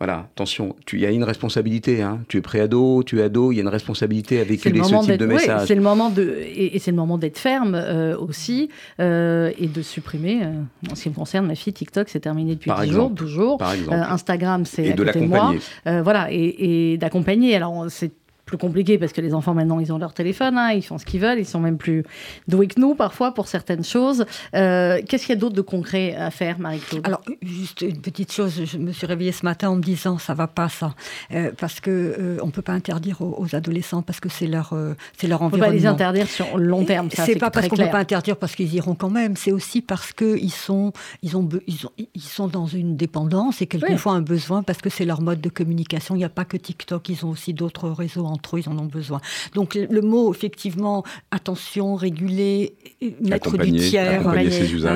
voilà, 0.06 0.28
attention, 0.36 0.76
il 0.94 1.00
y 1.00 1.06
a 1.08 1.10
une 1.10 1.24
responsabilité. 1.24 2.04
Hein. 2.04 2.20
Tu 2.28 2.38
es 2.38 2.42
préado, 2.42 3.02
tu 3.04 3.20
es 3.20 3.24
ado, 3.24 3.52
il 3.52 3.56
y 3.56 3.58
a 3.58 3.64
une 3.64 3.68
responsabilité 3.68 4.40
avec 4.40 4.60
ce 4.60 4.70
type 4.70 5.18
de 5.18 5.26
message. 5.26 5.68
c'est 5.68 5.74
le 5.74 5.82
moment 5.82 6.12
de, 6.12 6.38
et, 6.56 6.78
c'est 6.78 6.92
le 6.92 6.98
moment 6.98 7.18
d'être 7.18 7.40
ferme 7.40 7.74
euh, 7.74 8.16
aussi 8.16 8.70
euh, 9.00 9.52
et 9.58 9.66
de 9.66 9.82
supprimer. 9.82 10.44
Euh, 10.44 10.92
en 10.92 10.96
ce 10.96 11.04
qui 11.04 11.10
me 11.10 11.16
concerne, 11.16 11.48
ma 11.48 11.56
fille, 11.56 11.74
TikTok, 11.74 12.10
c'est 12.10 12.20
terminé 12.20 12.54
depuis 12.54 12.72
10 12.84 12.92
jours, 12.92 13.10
12 13.10 13.30
jours. 13.32 13.64
Instagram, 13.90 14.66
c'est 14.66 14.92
à 14.92 14.96
de 14.96 15.04
côté 15.04 15.22
de 15.22 15.26
moi. 15.26 15.56
voilà, 15.86 16.32
et, 16.32 16.92
et 16.94 16.98
d'accompagner. 17.00 17.56
Alors, 17.56 17.86
c'est 17.90 18.12
plus 18.46 18.58
compliqué 18.58 18.98
parce 18.98 19.12
que 19.12 19.22
les 19.22 19.34
enfants 19.34 19.54
maintenant 19.54 19.80
ils 19.80 19.92
ont 19.92 19.98
leur 19.98 20.14
téléphone, 20.14 20.58
hein, 20.58 20.72
ils 20.72 20.84
font 20.84 20.98
ce 20.98 21.06
qu'ils 21.06 21.20
veulent, 21.20 21.40
ils 21.40 21.46
sont 21.46 21.60
même 21.60 21.78
plus 21.78 22.04
doués 22.48 22.68
que 22.68 22.80
nous 22.80 22.96
parfois 22.96 23.34
pour 23.34 23.48
certaines 23.48 23.84
choses. 23.84 24.26
Euh, 24.54 25.02
qu'est-ce 25.08 25.26
qu'il 25.26 25.36
y 25.36 25.38
a 25.38 25.40
d'autre 25.40 25.56
de 25.56 25.62
concret 25.62 26.16
à 26.16 26.32
faire, 26.32 26.60
Marie-Claude? 26.60 27.06
Alors 27.06 27.22
juste 27.42 27.82
une 27.82 28.02
petite 28.02 28.32
chose, 28.32 28.66
je 28.66 28.78
me 28.78 28.92
suis 28.92 29.08
réveillée 29.08 29.32
ce 29.32 29.46
matin 29.46 29.70
en 29.70 29.76
me 29.76 29.82
disant 29.82 30.18
ça 30.18 30.34
va 30.34 30.48
pas 30.48 30.70
ça, 30.70 30.94
euh, 31.34 31.52
parce 31.58 31.80
que 31.80 31.90
euh, 31.90 32.38
on 32.42 32.52
peut 32.52 32.62
pas 32.62 32.74
interdire 32.74 33.22
aux, 33.22 33.56
adolescents 33.56 34.02
parce 34.02 34.20
que 34.20 34.30
c'est 34.30 34.48
leur 34.48 34.74
c'est 35.18 35.28
leur 35.28 35.42
environnement. 35.42 35.68
On 35.68 35.70
peut 35.70 35.74
pas 35.74 35.80
les 35.80 35.88
interdire 35.88 36.28
sur 36.28 36.58
long 36.58 36.84
terme. 36.84 37.10
C'est 37.12 37.38
pas 37.38 37.50
parce 37.50 37.68
qu'on 37.68 37.78
peut 37.78 37.90
pas 37.90 38.00
interdire 38.00 38.38
parce 38.38 38.56
qu'ils 38.56 38.74
iront 38.76 38.96
quand 38.96 39.10
même, 39.10 39.36
c'est 39.36 39.52
aussi 39.52 39.82
parce 39.82 40.14
que 40.14 40.38
ils 40.38 40.52
sont 40.52 40.94
ils 41.24 41.38
ont 41.38 41.48
ils, 41.68 41.86
ont, 41.86 41.92
ils 42.14 42.22
sont 42.22 42.48
dans 42.48 42.66
une 42.66 42.96
dépendance 42.96 43.62
et 43.62 43.68
quelquefois 43.68 44.14
un 44.14 44.22
besoin 44.22 44.64
parce 44.64 44.80
que 44.80 44.90
c'est 44.90 45.06
leur 45.06 45.22
mode 45.22 45.42
de 45.42 45.50
communication. 45.50 46.16
Il 46.16 46.20
n'y 46.20 46.26
a 46.26 46.30
pas 46.30 46.46
que 46.46 46.58
TikTok, 46.58 47.10
ils 47.10 47.26
ont 47.26 47.30
aussi 47.30 47.54
d'autres 47.54 47.90
réseaux 47.90 48.26
entre 48.36 48.56
eux, 48.56 48.60
ils 48.60 48.70
en 48.70 48.78
ont 48.78 48.86
besoin. 48.86 49.22
Donc 49.54 49.76
le 49.76 50.02
mot, 50.02 50.34
effectivement, 50.34 51.04
attention, 51.32 51.96
réguler, 51.96 52.76
mettre 53.22 53.58
du 53.58 53.72
tiers, 53.74 54.28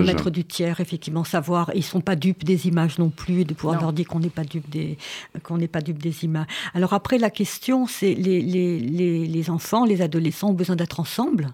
mettre 0.02 0.30
du 0.30 0.44
tiers, 0.44 0.80
effectivement, 0.80 1.24
savoir, 1.24 1.72
ils 1.76 1.84
sont 1.84 2.02
pas 2.02 2.16
dupes 2.16 2.44
des 2.44 2.68
images 2.68 3.00
non 3.00 3.10
plus, 3.10 3.46
de 3.46 3.54
pouvoir 3.54 3.82
leur 3.82 3.94
dire 3.94 4.08
qu'on 4.08 4.20
n'est 4.20 4.30
pas 4.30 4.44
dupe 4.44 4.70
des 4.70 4.98
qu'on 5.44 5.58
n'est 5.58 5.68
pas 5.68 5.82
dupe 5.82 6.02
des 6.02 6.26
images. 6.26 6.48
Alors 6.74 6.94
après, 6.94 7.18
la 7.18 7.30
question, 7.30 7.88
c'est 7.88 8.14
les, 8.14 8.42
les, 8.42 8.80
les, 8.80 9.50
enfants, 9.50 9.86
les 9.86 10.02
adolescents 10.02 10.50
ont 10.50 10.54
besoin 10.54 10.76
d'être 10.76 11.00
ensemble 11.00 11.48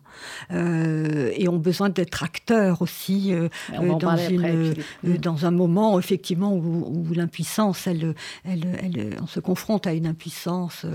euh, 0.51 1.31
et 1.35 1.47
ont 1.47 1.57
besoin 1.57 1.89
d'être 1.89 2.23
acteurs 2.23 2.81
aussi 2.81 3.33
euh, 3.33 3.49
euh, 3.73 3.95
dans, 3.95 4.17
une, 4.17 4.73
dans 5.19 5.45
un 5.45 5.51
moment, 5.51 5.99
effectivement, 5.99 6.53
où, 6.53 7.05
l'impuissance, 7.13 7.87
elle, 7.87 8.15
elle, 8.43 8.65
elle, 8.81 9.17
on 9.21 9.27
se 9.27 9.39
confronte 9.39 9.87
à 9.87 9.93
une 9.93 10.07
impuissance. 10.07 10.85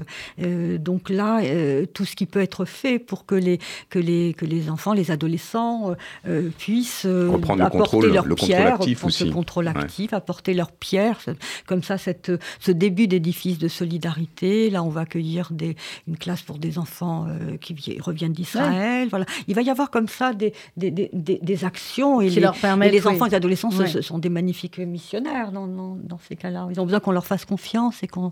Donc 0.80 1.10
là, 1.10 1.40
euh, 1.42 1.86
tout 1.86 2.04
ce 2.04 2.16
qui 2.16 2.26
peut 2.26 2.40
être 2.40 2.64
fait 2.64 2.98
pour 2.98 3.26
que 3.26 3.34
les, 3.34 3.58
que 3.88 3.98
les, 3.98 4.34
que 4.34 4.44
les 4.44 4.70
enfants, 4.70 4.92
les 4.92 5.10
adolescents 5.10 5.94
euh, 6.26 6.50
puissent 6.58 7.06
euh, 7.06 7.32
apporter 7.60 8.10
leur 8.10 8.26
pierre, 8.34 8.78
le 8.80 9.32
contrôle 9.32 9.68
actif, 9.68 10.12
apporter 10.12 10.54
leur 10.54 10.72
pierre. 10.72 11.18
Comme 11.66 11.82
ça, 11.82 11.98
cette, 11.98 12.32
ce 12.58 12.72
début 12.72 13.06
d'édifice 13.06 13.58
de 13.58 13.68
solidarité. 13.68 14.70
Là, 14.70 14.82
on 14.82 14.88
va 14.88 15.02
accueillir 15.02 15.48
des, 15.52 15.76
une 16.08 16.16
classe 16.16 16.42
pour 16.42 16.58
des 16.58 16.78
enfants 16.78 17.26
qui 17.60 17.98
reviennent 18.00 18.32
d'Israël. 18.32 19.08
Voilà. 19.08 19.26
Il 19.48 19.54
va 19.54 19.62
y 19.62 19.70
avoir 19.70 19.90
comme 19.90 20.08
ça 20.08 20.32
des, 20.32 20.52
des, 20.76 20.90
des, 20.90 21.10
des 21.12 21.64
actions. 21.64 22.20
Et 22.20 22.30
les, 22.30 22.40
leur 22.40 22.54
les 22.54 23.06
enfants 23.06 23.26
et 23.26 23.30
les 23.30 23.34
adolescents 23.34 23.70
ce, 23.70 24.00
sont 24.00 24.18
des 24.18 24.28
magnifiques 24.28 24.78
missionnaires 24.78 25.52
dans, 25.52 25.66
dans, 25.66 26.18
ces 26.28 26.36
cas-là. 26.36 26.68
Ils 26.70 26.80
ont 26.80 26.84
besoin 26.84 27.00
qu'on 27.00 27.12
leur 27.12 27.26
fasse 27.26 27.44
confiance 27.44 28.02
et 28.02 28.06
qu'on 28.06 28.30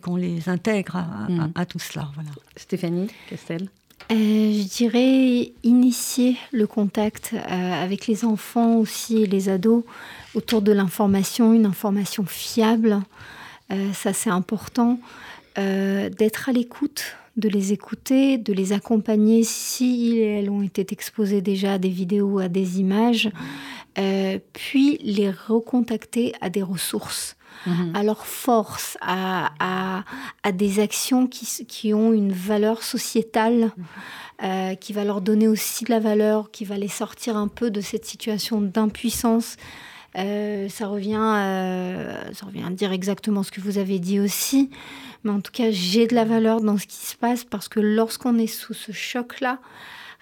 qu'on 0.00 0.16
les 0.16 0.48
intègre 0.48 0.96
à, 0.96 1.06
à, 1.54 1.62
mm. 1.62 1.66
tout 1.66 1.78
cela. 1.80 2.08
Stéphanie 2.56 3.08
Castel 3.28 3.68
euh, 4.10 4.14
je 4.14 4.66
dirais 4.66 5.52
initier 5.62 6.36
le 6.52 6.66
contact 6.66 7.32
euh, 7.34 7.82
avec 7.82 8.06
les 8.06 8.24
enfants 8.24 8.76
aussi 8.76 9.22
et 9.22 9.26
les 9.26 9.48
ados 9.50 9.84
autour 10.34 10.62
de 10.62 10.72
l'information, 10.72 11.52
une 11.52 11.66
information 11.66 12.24
fiable. 12.24 13.02
Euh, 13.70 13.92
ça, 13.92 14.12
c'est 14.12 14.30
important. 14.30 14.98
d'être 15.56 16.48
à 16.48 16.52
l'écoute 16.52 17.14
de 17.36 17.48
les 17.48 17.72
écouter, 17.72 18.38
de 18.38 18.52
les 18.52 18.72
accompagner 18.72 19.42
si 19.42 20.18
elles 20.18 20.50
ont 20.50 20.62
été 20.62 20.86
exposées 20.90 21.40
déjà 21.40 21.74
à 21.74 21.78
des 21.78 21.88
vidéos, 21.88 22.38
à 22.38 22.48
des 22.48 22.80
images, 22.80 23.30
euh, 23.98 24.38
puis 24.52 24.98
les 25.02 25.30
recontacter 25.30 26.34
à 26.40 26.50
des 26.50 26.62
ressources. 26.62 27.36
Mhm. 27.66 27.92
à 27.94 28.02
leur 28.02 28.26
force, 28.26 28.96
à, 29.02 29.50
à, 30.42 30.52
des 30.52 30.80
actions 30.80 31.26
qui, 31.26 31.46
qui, 31.66 31.92
ont 31.92 32.12
une 32.12 32.32
valeur 32.32 32.82
sociétale, 32.82 33.72
mhm. 33.76 33.84
euh, 34.44 34.74
qui 34.74 34.92
va 34.92 35.04
leur 35.04 35.20
donner 35.20 35.46
aussi 35.46 35.84
de 35.84 35.90
la 35.90 36.00
valeur, 36.00 36.50
qui 36.50 36.64
va 36.64 36.76
les 36.76 36.88
sortir 36.88 37.36
un 37.36 37.48
peu 37.48 37.70
de 37.70 37.80
cette 37.80 38.06
situation 38.06 38.60
d'impuissance. 38.60 39.56
Euh, 40.16 40.68
ça, 40.68 40.88
revient, 40.88 41.20
euh, 41.20 42.32
ça 42.32 42.46
revient 42.46 42.64
à 42.66 42.70
dire 42.70 42.92
exactement 42.92 43.42
ce 43.42 43.50
que 43.52 43.60
vous 43.60 43.78
avez 43.78 43.98
dit 43.98 44.18
aussi. 44.18 44.70
Mais 45.22 45.30
en 45.30 45.40
tout 45.40 45.52
cas, 45.52 45.70
j'ai 45.70 46.06
de 46.06 46.14
la 46.14 46.24
valeur 46.24 46.60
dans 46.60 46.78
ce 46.78 46.86
qui 46.86 46.96
se 47.06 47.14
passe 47.14 47.44
parce 47.44 47.68
que 47.68 47.78
lorsqu'on 47.78 48.38
est 48.38 48.46
sous 48.46 48.74
ce 48.74 48.90
choc-là, 48.90 49.58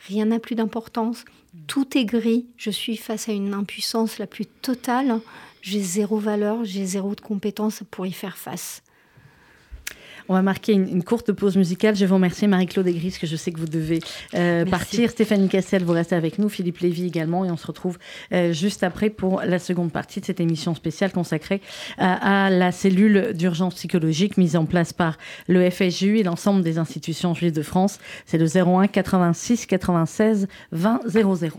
rien 0.09 0.27
n'a 0.27 0.39
plus 0.39 0.57
d'importance. 0.57 1.25
Tout 1.67 1.97
est 1.97 2.05
gris. 2.05 2.47
Je 2.57 2.71
suis 2.71 2.97
face 2.97 3.29
à 3.29 3.33
une 3.33 3.55
impuissance 3.55 4.19
la 4.19 4.27
plus 4.27 4.47
totale 4.47 5.21
j'ai 5.63 5.81
zéro 5.81 6.19
valeur, 6.19 6.65
j'ai 6.65 6.85
zéro 6.85 7.15
de 7.15 7.21
compétences 7.21 7.83
pour 7.91 8.07
y 8.07 8.13
faire 8.13 8.37
face. 8.37 8.83
On 10.29 10.35
va 10.35 10.43
marquer 10.43 10.75
une, 10.75 11.03
courte 11.03 11.33
pause 11.33 11.57
musicale. 11.57 11.97
Je 11.97 12.05
vous 12.05 12.15
remercie 12.15 12.47
Marie-Claude 12.47 12.87
Aigris, 12.87 13.17
que 13.19 13.27
je 13.27 13.35
sais 13.35 13.51
que 13.51 13.59
vous 13.59 13.67
devez 13.67 14.01
euh, 14.35 14.67
partir. 14.67 15.09
Stéphanie 15.11 15.49
Cassel, 15.49 15.83
vous 15.83 15.95
restez 15.95 16.17
avec 16.17 16.39
nous. 16.39 16.51
Philippe 16.51 16.79
Lévy 16.79 17.07
également. 17.07 17.47
Et 17.47 17.51
on 17.51 17.57
se 17.57 17.67
retrouve 17.67 17.99
euh, 18.33 18.53
juste 18.53 18.83
après 18.83 19.09
pour 19.09 19.41
la 19.41 19.59
seconde 19.59 19.91
partie 19.91 20.21
de 20.21 20.27
cette 20.27 20.41
émission 20.41 20.75
spéciale 20.75 21.13
consacrée 21.13 21.63
à, 21.97 22.51
la 22.51 22.73
cellule 22.73 23.33
d'urgence 23.33 23.77
psychologique 23.77 24.37
mise 24.37 24.55
en 24.55 24.67
place 24.67 24.93
par 24.93 25.17
le 25.47 25.69
FSJU 25.71 26.19
et 26.19 26.23
l'ensemble 26.23 26.63
des 26.63 26.77
institutions 26.77 27.33
juives 27.33 27.53
de 27.53 27.63
France. 27.63 27.99
C'est 28.27 28.39
le 28.39 28.47
01 28.47 28.87
86 28.89 29.65
96 29.65 30.47
20 30.73 31.01
00. 31.07 31.59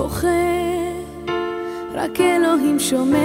בוכה, 0.00 0.28
רק 1.94 2.20
אלוהים 2.20 2.78
שומע. 2.78 3.18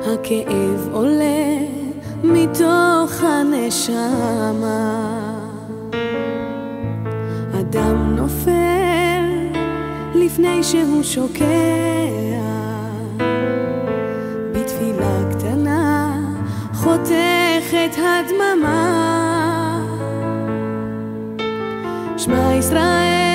הכאב 0.00 0.88
עולה 0.92 1.58
מתוך 2.24 3.22
הנשמה. 3.22 5.08
אדם 7.60 8.16
נופל 8.16 9.22
לפני 10.14 10.62
שהוא 10.62 11.02
שוקע. 11.02 11.44
בתפילה 14.52 15.18
קטנה 15.30 16.20
חותכת 16.74 17.96
הדממה. 17.96 19.12
שמע 22.16 22.54
ישראל 22.58 23.31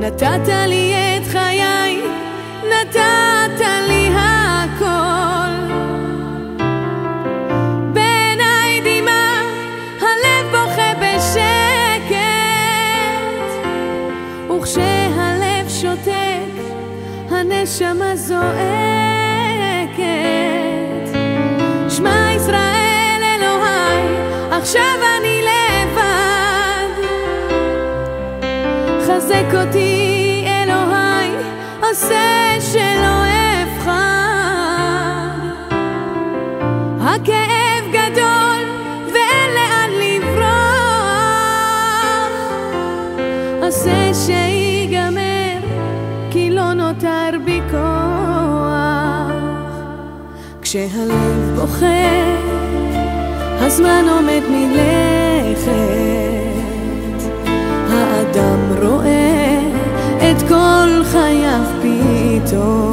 נתת 0.00 0.48
לי 0.66 0.94
את 0.94 1.26
חיי, 1.26 2.02
נתת 2.64 3.60
לי 3.88 4.08
הכל. 4.14 5.74
בעיניי 7.92 8.80
דמעה, 8.80 9.42
הלב 10.00 10.46
בוכה 10.50 10.92
בשקט, 11.00 12.16
וכשהלב 14.50 15.68
שותק, 15.68 16.62
הנשמה 17.30 18.16
זועקת. 18.16 18.99
חזק 29.16 29.54
אותי 29.54 30.44
אלוהי, 30.46 31.30
עושה 31.82 32.56
שלא 32.60 33.24
אבחר. 33.62 33.90
הכאב 37.00 37.84
גדול 37.92 38.62
ואין 39.12 39.50
לאן 39.54 39.90
לברוח. 40.00 40.40
עושה 43.62 44.14
שיגמר, 44.14 45.58
כי 46.30 46.50
לא 46.50 46.72
נותר 46.72 47.30
בי 47.44 47.60
כוח. 47.70 49.30
כשהלב 50.62 51.56
בוחר 51.56 52.36
הזמן 53.60 54.04
עומד 54.08 54.42
מלכת, 54.50 56.09
door. 62.50 62.89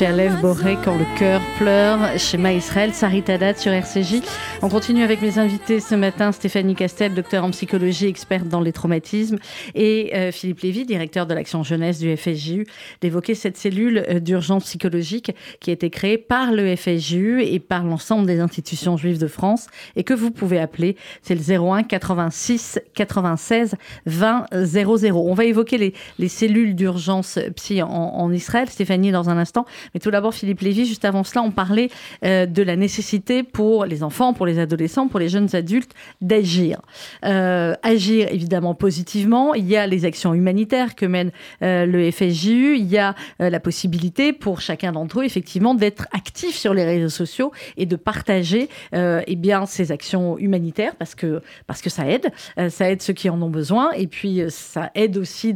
chez 0.00 0.06
Aleph 0.06 0.40
Boré, 0.40 0.78
Quand 0.82 0.96
le 0.96 1.04
cœur 1.18 1.42
pleure, 1.58 1.98
chez 2.16 2.38
Maïsraël, 2.38 2.94
Sarit 2.94 3.22
Haddad 3.28 3.58
sur 3.58 3.70
RCJ. 3.70 4.22
On 4.62 4.68
continue 4.68 5.02
avec 5.02 5.22
mes 5.22 5.38
invités 5.38 5.80
ce 5.80 5.94
matin, 5.94 6.32
Stéphanie 6.32 6.74
Castel, 6.74 7.14
docteur 7.14 7.44
en 7.44 7.50
psychologie, 7.50 8.08
experte 8.08 8.46
dans 8.46 8.60
les 8.60 8.72
traumatismes, 8.72 9.38
et 9.74 10.14
euh, 10.14 10.32
Philippe 10.32 10.60
Lévy, 10.60 10.84
directeur 10.84 11.24
de 11.24 11.32
l'action 11.32 11.62
jeunesse 11.62 11.98
du 11.98 12.14
FSJU, 12.14 12.66
d'évoquer 13.00 13.34
cette 13.34 13.56
cellule 13.56 14.04
euh, 14.06 14.20
d'urgence 14.20 14.64
psychologique 14.64 15.32
qui 15.60 15.70
a 15.70 15.72
été 15.72 15.88
créée 15.88 16.18
par 16.18 16.52
le 16.52 16.76
FSJU 16.76 17.42
et 17.42 17.58
par 17.58 17.84
l'ensemble 17.84 18.26
des 18.26 18.38
institutions 18.38 18.98
juives 18.98 19.18
de 19.18 19.28
France 19.28 19.66
et 19.96 20.04
que 20.04 20.12
vous 20.12 20.30
pouvez 20.30 20.58
appeler. 20.58 20.94
C'est 21.22 21.34
le 21.34 21.40
01 21.40 21.84
86 21.84 22.80
96 22.92 23.76
20 24.04 24.44
00. 24.52 25.14
On 25.14 25.32
va 25.32 25.46
évoquer 25.46 25.78
les, 25.78 25.94
les 26.18 26.28
cellules 26.28 26.74
d'urgence 26.74 27.38
psy 27.56 27.80
en, 27.80 27.88
en, 27.88 28.30
Israël, 28.30 28.68
Stéphanie, 28.68 29.10
dans 29.10 29.30
un 29.30 29.38
instant. 29.38 29.64
Mais 29.94 30.00
tout 30.00 30.10
d'abord, 30.10 30.34
Philippe 30.34 30.60
Lévy, 30.60 30.84
juste 30.84 31.06
avant 31.06 31.24
cela, 31.24 31.40
on 31.42 31.50
parlait 31.50 31.88
euh, 32.26 32.44
de 32.44 32.62
la 32.62 32.76
nécessité 32.76 33.42
pour 33.42 33.86
les 33.86 34.02
enfants, 34.02 34.34
pour 34.34 34.44
les 34.44 34.49
adolescents, 34.58 35.08
pour 35.08 35.20
les 35.20 35.28
jeunes 35.28 35.54
adultes, 35.54 35.92
d'agir. 36.20 36.80
Euh, 37.24 37.74
agir 37.82 38.28
évidemment 38.30 38.74
positivement. 38.74 39.54
Il 39.54 39.66
y 39.66 39.76
a 39.76 39.86
les 39.86 40.04
actions 40.04 40.34
humanitaires 40.34 40.94
que 40.94 41.06
mène 41.06 41.30
euh, 41.62 41.86
le 41.86 42.10
FSJU. 42.10 42.76
Il 42.76 42.86
y 42.86 42.98
a 42.98 43.14
euh, 43.40 43.50
la 43.50 43.60
possibilité 43.60 44.32
pour 44.32 44.60
chacun 44.60 44.92
d'entre 44.92 45.20
eux, 45.20 45.24
effectivement, 45.24 45.74
d'être 45.74 46.06
actif 46.12 46.56
sur 46.56 46.74
les 46.74 46.84
réseaux 46.84 47.08
sociaux 47.08 47.52
et 47.76 47.86
de 47.86 47.96
partager 47.96 48.68
eh 48.92 49.36
bien, 49.36 49.66
ces 49.66 49.92
actions 49.92 50.38
humanitaires 50.38 50.94
parce 50.96 51.14
que, 51.14 51.42
parce 51.66 51.80
que 51.80 51.90
ça 51.90 52.08
aide. 52.08 52.30
ça 52.68 52.90
aide 52.90 53.02
ceux 53.02 53.12
qui 53.12 53.28
en 53.28 53.40
ont 53.42 53.50
besoin. 53.50 53.90
Et 53.92 54.06
puis, 54.06 54.42
ça 54.48 54.90
aide 54.94 55.16
aussi 55.16 55.54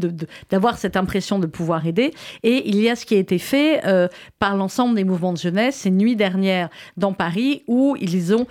d'avoir 0.51 0.79
cette 0.79 0.97
impression 0.97 1.39
de 1.39 1.47
pouvoir 1.47 1.87
aider. 1.87 2.13
Et 2.43 2.69
il 2.69 2.81
y 2.81 2.89
a 2.89 2.97
ce 2.97 3.07
qui 3.07 3.15
a 3.15 3.19
été 3.19 3.39
fait 3.39 3.83
par 4.39 4.57
l'ensemble 4.57 4.95
des 4.95 5.05
mouvements 5.05 5.33
de 5.33 5.39
jeunesse. 5.39 5.77
C'est 5.77 5.91
nuit 5.91 6.17
dernière 6.17 6.69
dans 6.97 7.13
Paris 7.13 7.63
où 7.67 7.97
ils 8.01 8.35
ont 8.35 8.47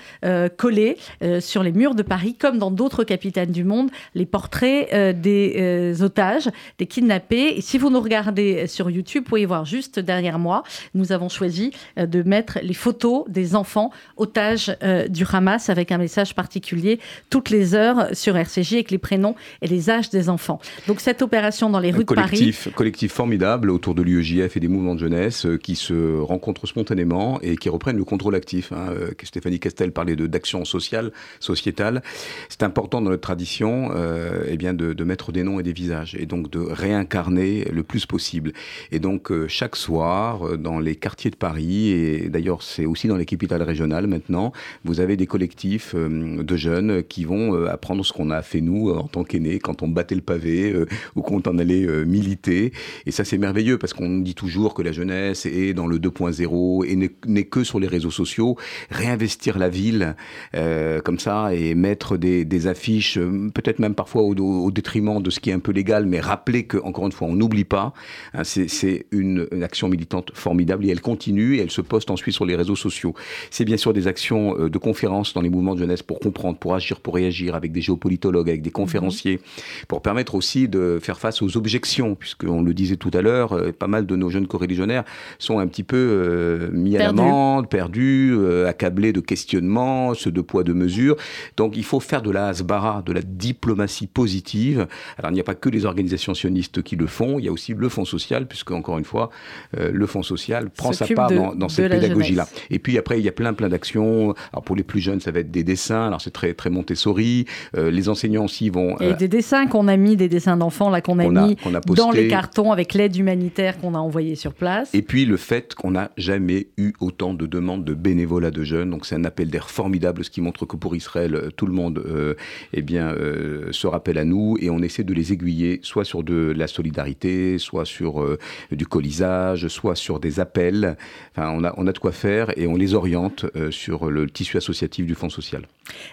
collé 0.57 0.97
sur 1.39 1.63
les 1.63 1.71
murs 1.71 1.95
de 1.95 2.03
Paris, 2.03 2.35
comme 2.35 2.57
dans 2.57 2.71
d'autres 2.71 3.03
capitales 3.03 3.51
du 3.51 3.63
monde, 3.63 3.89
les 4.15 4.25
portraits 4.25 5.19
des 5.19 6.01
otages, 6.01 6.49
des 6.77 6.85
kidnappés. 6.85 7.57
Et 7.57 7.61
si 7.61 7.77
vous 7.77 7.89
nous 7.89 8.01
regardez 8.01 8.67
sur 8.67 8.89
YouTube, 8.89 9.23
vous 9.23 9.29
pouvez 9.29 9.45
voir 9.45 9.65
juste 9.65 9.99
derrière 9.99 10.39
moi, 10.39 10.63
nous 10.93 11.11
avons 11.11 11.29
choisi 11.29 11.71
de 11.97 12.23
mettre 12.23 12.59
les 12.61 12.73
photos 12.73 13.25
des 13.27 13.55
enfants 13.55 13.91
otages 14.17 14.75
du 15.09 15.25
Hamas 15.31 15.69
avec 15.69 15.91
un 15.91 15.97
message 15.97 16.35
particulier 16.35 16.99
toutes 17.29 17.49
les 17.49 17.75
heures 17.75 18.07
sur 18.13 18.35
RCJ 18.35 18.73
avec 18.73 18.91
les 18.91 18.97
prénoms 18.97 19.35
et 19.61 19.67
les 19.67 19.89
âges 19.89 20.09
des 20.09 20.29
enfants. 20.29 20.59
Donc 20.87 20.99
cette 20.99 21.21
opération 21.21 21.69
dans 21.69 21.79
les 21.79 21.91
rues 21.91 22.05
de 22.05 22.13
Paris. 22.13 22.55
Collectif 22.75 23.13
formidable 23.13 23.69
autour 23.69 23.95
de 23.95 24.01
l'UEJF 24.01 24.57
et 24.57 24.59
des 24.59 24.67
mouvements 24.67 24.95
de 24.95 24.99
jeunesse 24.99 25.45
euh, 25.45 25.57
qui 25.57 25.75
se 25.75 26.19
rencontrent 26.19 26.67
spontanément 26.67 27.39
et 27.41 27.57
qui 27.57 27.69
reprennent 27.69 27.97
le 27.97 28.03
contrôle 28.03 28.35
actif. 28.35 28.71
Hein, 28.71 28.89
euh, 28.91 29.11
Stéphanie 29.23 29.59
Castel 29.59 29.91
parlait 29.91 30.15
d'action 30.27 30.65
sociale, 30.65 31.11
sociétale. 31.39 32.01
C'est 32.49 32.63
important 32.63 33.01
dans 33.01 33.09
notre 33.09 33.21
tradition 33.21 33.91
euh, 33.95 34.43
eh 34.47 34.57
bien 34.57 34.73
de, 34.73 35.03
mettre 35.03 35.31
des 35.31 35.43
noms 35.43 35.59
et 35.59 35.63
des 35.63 35.73
visages 35.73 36.15
et 36.15 36.25
donc 36.25 36.49
de 36.49 36.59
réincarner 36.59 37.65
le 37.71 37.83
plus 37.83 38.05
possible. 38.05 38.53
Et 38.91 38.99
donc 38.99 39.31
euh, 39.31 39.47
chaque 39.47 39.75
soir, 39.75 40.57
dans 40.57 40.79
les 40.79 40.95
quartiers 40.95 41.31
de 41.31 41.35
Paris, 41.35 41.89
et 41.89 42.29
d'ailleurs 42.29 42.63
c'est 42.63 42.85
aussi 42.85 43.07
dans 43.07 43.17
les 43.17 43.25
capitales 43.25 43.61
régionales 43.61 44.07
maintenant, 44.07 44.53
vous 44.85 44.99
avez 44.99 45.17
des 45.17 45.27
collectifs 45.27 45.95
de 45.95 46.55
jeunes 46.55 47.03
qui 47.03 47.25
vont 47.25 47.65
apprendre 47.65 48.05
ce 48.05 48.13
qu'on 48.13 48.29
a 48.29 48.41
fait 48.41 48.61
nous 48.61 48.91
en 48.91 49.07
tant 49.07 49.23
qu'aînés 49.23 49.59
quand 49.59 49.81
on 49.83 49.87
battait 49.87 50.15
le 50.15 50.21
pavé 50.21 50.73
ou 51.15 51.21
quand 51.21 51.47
on 51.47 51.57
allait 51.57 51.85
militer. 52.05 52.71
Et 53.05 53.11
ça, 53.11 53.23
c'est 53.23 53.37
merveilleux 53.37 53.77
parce 53.77 53.93
qu'on 53.93 54.19
dit 54.19 54.35
toujours 54.35 54.73
que 54.73 54.81
la 54.81 54.91
jeunesse 54.91 55.45
est 55.45 55.73
dans 55.73 55.87
le 55.87 55.99
2.0 55.99 56.85
et 56.87 56.95
n'est 57.25 57.43
que 57.43 57.63
sur 57.63 57.79
les 57.79 57.87
réseaux 57.87 58.11
sociaux. 58.11 58.57
Réinvestir 58.89 59.57
la 59.57 59.69
ville 59.69 60.12
euh, 60.55 61.01
comme 61.01 61.19
ça 61.19 61.53
et 61.53 61.75
mettre 61.75 62.17
des, 62.17 62.45
des 62.45 62.67
affiches, 62.67 63.17
euh, 63.17 63.49
peut-être 63.53 63.79
même 63.79 63.95
parfois 63.95 64.23
au, 64.23 64.35
au, 64.35 64.71
détriment 64.71 65.21
de 65.21 65.29
ce 65.29 65.39
qui 65.39 65.49
est 65.49 65.53
un 65.53 65.59
peu 65.59 65.71
légal, 65.71 66.05
mais 66.05 66.19
rappeler 66.19 66.63
que 66.63 66.77
encore 66.77 67.05
une 67.05 67.11
fois, 67.11 67.27
on 67.27 67.33
n'oublie 67.33 67.63
pas. 67.63 67.93
Hein, 68.33 68.43
c'est 68.43 69.05
une, 69.11 69.47
une, 69.51 69.63
action 69.63 69.87
militante 69.87 70.31
formidable 70.33 70.85
et 70.85 70.89
elle 70.89 71.01
continue 71.01 71.55
et 71.55 71.61
elle 71.61 71.71
se 71.71 71.81
poste 71.81 72.11
ensuite 72.11 72.35
sur 72.35 72.45
les 72.45 72.55
réseaux 72.55 72.75
sociaux. 72.75 73.13
C'est 73.49 73.65
bien 73.65 73.77
sûr 73.77 73.93
des 73.93 74.07
actions 74.07 74.57
euh, 74.59 74.69
de 74.69 74.77
conférences 74.77 75.33
dans 75.33 75.41
les 75.41 75.49
mouvements 75.49 75.75
de 75.75 75.79
jeunesse 75.79 76.03
pour 76.03 76.19
comprendre, 76.19 76.57
pour 76.57 76.75
agir, 76.75 76.99
pour 76.99 77.15
réagir 77.15 77.55
avec 77.55 77.71
des 77.71 77.81
géopolitologues, 77.81 78.49
avec 78.49 78.61
des 78.61 78.71
conférenciers, 78.71 79.37
mmh. 79.37 79.85
pour 79.87 80.01
permettre 80.01 80.35
aussi 80.35 80.67
de 80.67 80.99
faire 81.01 81.19
face 81.19 81.41
aux 81.41 81.57
objections, 81.57 82.15
puisqu'on 82.15 82.61
le 82.61 82.73
disait 82.73 82.97
tout 82.97 83.11
à 83.13 83.21
l'heure, 83.21 83.53
euh, 83.53 83.71
pas 83.71 83.87
mal 83.87 84.05
de 84.05 84.15
nos 84.15 84.29
jeunes 84.29 84.47
coreligionnaires 84.47 85.03
sont 85.39 85.59
un 85.59 85.67
petit 85.67 85.83
peu 85.83 85.97
euh, 85.97 86.69
mis 86.71 86.97
à 86.97 86.99
l'amende, 86.99 87.69
perdus, 87.69 88.33
euh, 88.35 88.67
accablés 88.67 89.13
de 89.13 89.19
questionnements, 89.19 90.02
ce 90.13 90.29
de 90.29 90.41
poids, 90.41 90.63
de 90.63 90.73
mesures. 90.73 91.15
Donc 91.57 91.77
il 91.77 91.83
faut 91.83 91.99
faire 91.99 92.21
de 92.21 92.31
la 92.31 92.47
hasbara, 92.47 93.01
de 93.05 93.13
la 93.13 93.21
diplomatie 93.21 94.07
positive. 94.07 94.87
Alors 95.17 95.31
il 95.31 95.35
n'y 95.35 95.39
a 95.39 95.43
pas 95.43 95.55
que 95.55 95.69
les 95.69 95.85
organisations 95.85 96.33
sionistes 96.33 96.81
qui 96.83 96.95
le 96.95 97.07
font, 97.07 97.39
il 97.39 97.45
y 97.45 97.47
a 97.47 97.51
aussi 97.51 97.73
le 97.73 97.89
Fonds 97.89 98.05
social, 98.05 98.47
puisque 98.47 98.71
encore 98.71 98.97
une 98.97 99.05
fois, 99.05 99.29
le 99.77 100.05
Fonds 100.05 100.23
social 100.23 100.69
prend 100.69 100.93
sa 100.93 101.07
part 101.07 101.31
dans, 101.31 101.55
dans 101.55 101.69
cette 101.69 101.91
pédagogie-là. 101.91 102.47
Et 102.69 102.79
puis 102.79 102.97
après, 102.97 103.19
il 103.19 103.25
y 103.25 103.29
a 103.29 103.31
plein 103.31 103.53
plein 103.53 103.69
d'actions. 103.69 104.33
Alors 104.51 104.63
pour 104.63 104.75
les 104.75 104.83
plus 104.83 104.99
jeunes, 104.99 105.19
ça 105.19 105.31
va 105.31 105.39
être 105.39 105.51
des 105.51 105.63
dessins. 105.63 106.07
Alors 106.07 106.21
c'est 106.21 106.31
très 106.31 106.53
très 106.53 106.69
Montessori. 106.69 107.45
les 107.75 108.09
enseignants 108.09 108.45
aussi 108.45 108.69
vont. 108.69 108.97
Et 108.99 109.13
des 109.13 109.27
dessins 109.27 109.67
qu'on 109.67 109.87
a 109.87 109.97
mis, 109.97 110.15
des 110.15 110.29
dessins 110.29 110.57
d'enfants 110.57 110.89
là 110.89 111.01
qu'on 111.01 111.19
a 111.19 111.27
mis 111.27 111.57
dans 111.87 112.11
les 112.11 112.27
cartons 112.27 112.71
avec 112.71 112.93
l'aide 112.93 113.15
humanitaire 113.15 113.79
qu'on 113.79 113.95
a 113.95 113.99
envoyée 113.99 114.35
sur 114.35 114.53
place. 114.53 114.89
Et 114.93 115.01
puis 115.01 115.25
le 115.25 115.37
fait 115.37 115.75
qu'on 115.75 115.91
n'a 115.91 116.11
jamais 116.17 116.67
eu 116.77 116.93
autant 116.99 117.33
de 117.33 117.45
demandes 117.45 117.83
de 117.83 117.93
bénévolat 117.93 118.51
de 118.51 118.63
jeunes. 118.63 118.89
Donc 118.89 119.05
c'est 119.05 119.15
un 119.15 119.25
appel 119.25 119.49
d'air 119.49 119.69
formidable, 119.69 119.92
ce 120.21 120.29
qui 120.29 120.41
montre 120.41 120.65
que 120.65 120.75
pour 120.75 120.95
Israël, 120.95 121.35
euh, 121.35 121.49
tout 121.55 121.65
le 121.65 121.73
monde 121.73 122.03
euh, 122.05 122.35
eh 122.73 122.81
bien, 122.81 123.09
euh, 123.09 123.71
se 123.71 123.87
rappelle 123.87 124.17
à 124.17 124.25
nous 124.25 124.57
et 124.59 124.69
on 124.69 124.79
essaie 124.79 125.03
de 125.03 125.13
les 125.13 125.33
aiguiller 125.33 125.79
soit 125.83 126.05
sur 126.05 126.23
de 126.23 126.53
la 126.55 126.67
solidarité, 126.67 127.57
soit 127.57 127.85
sur 127.85 128.37
du 128.71 128.87
colisage, 128.87 129.67
soit 129.67 129.95
sur 129.95 130.19
des 130.19 130.39
appels. 130.39 130.97
Enfin, 131.31 131.49
on 131.55 131.63
a, 131.63 131.73
on 131.77 131.87
a 131.87 131.91
de 131.91 131.99
quoi 131.99 132.11
faire 132.11 132.57
et 132.57 132.67
on 132.67 132.75
les 132.75 132.93
oriente 132.93 133.45
sur 133.71 134.09
le 134.09 134.29
tissu 134.29 134.57
associatif 134.57 135.05
du 135.05 135.15
Fonds 135.15 135.29
social. 135.29 135.67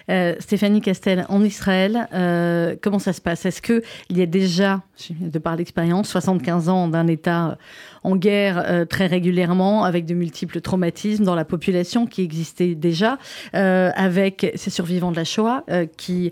Euh, 0.09 0.35
Stéphanie 0.39 0.81
Castel, 0.81 1.25
en 1.29 1.43
Israël, 1.43 2.07
euh, 2.13 2.75
comment 2.81 2.99
ça 2.99 3.13
se 3.13 3.21
passe? 3.21 3.45
Est-ce 3.45 3.61
qu'il 3.61 3.81
y 4.09 4.21
a 4.21 4.25
déjà, 4.25 4.81
de 5.09 5.39
par 5.39 5.55
l'expérience, 5.55 6.09
75 6.09 6.69
ans 6.69 6.87
d'un 6.87 7.07
État 7.07 7.57
en 8.03 8.15
guerre 8.15 8.63
euh, 8.65 8.85
très 8.85 9.07
régulièrement, 9.07 9.83
avec 9.83 10.05
de 10.05 10.13
multiples 10.13 10.61
traumatismes 10.61 11.23
dans 11.23 11.35
la 11.35 11.45
population 11.45 12.05
qui 12.05 12.21
existait 12.23 12.75
déjà, 12.75 13.17
euh, 13.53 13.91
avec 13.95 14.51
ces 14.55 14.69
survivants 14.69 15.11
de 15.11 15.17
la 15.17 15.23
Shoah 15.23 15.63
euh, 15.69 15.85
qui 15.97 16.31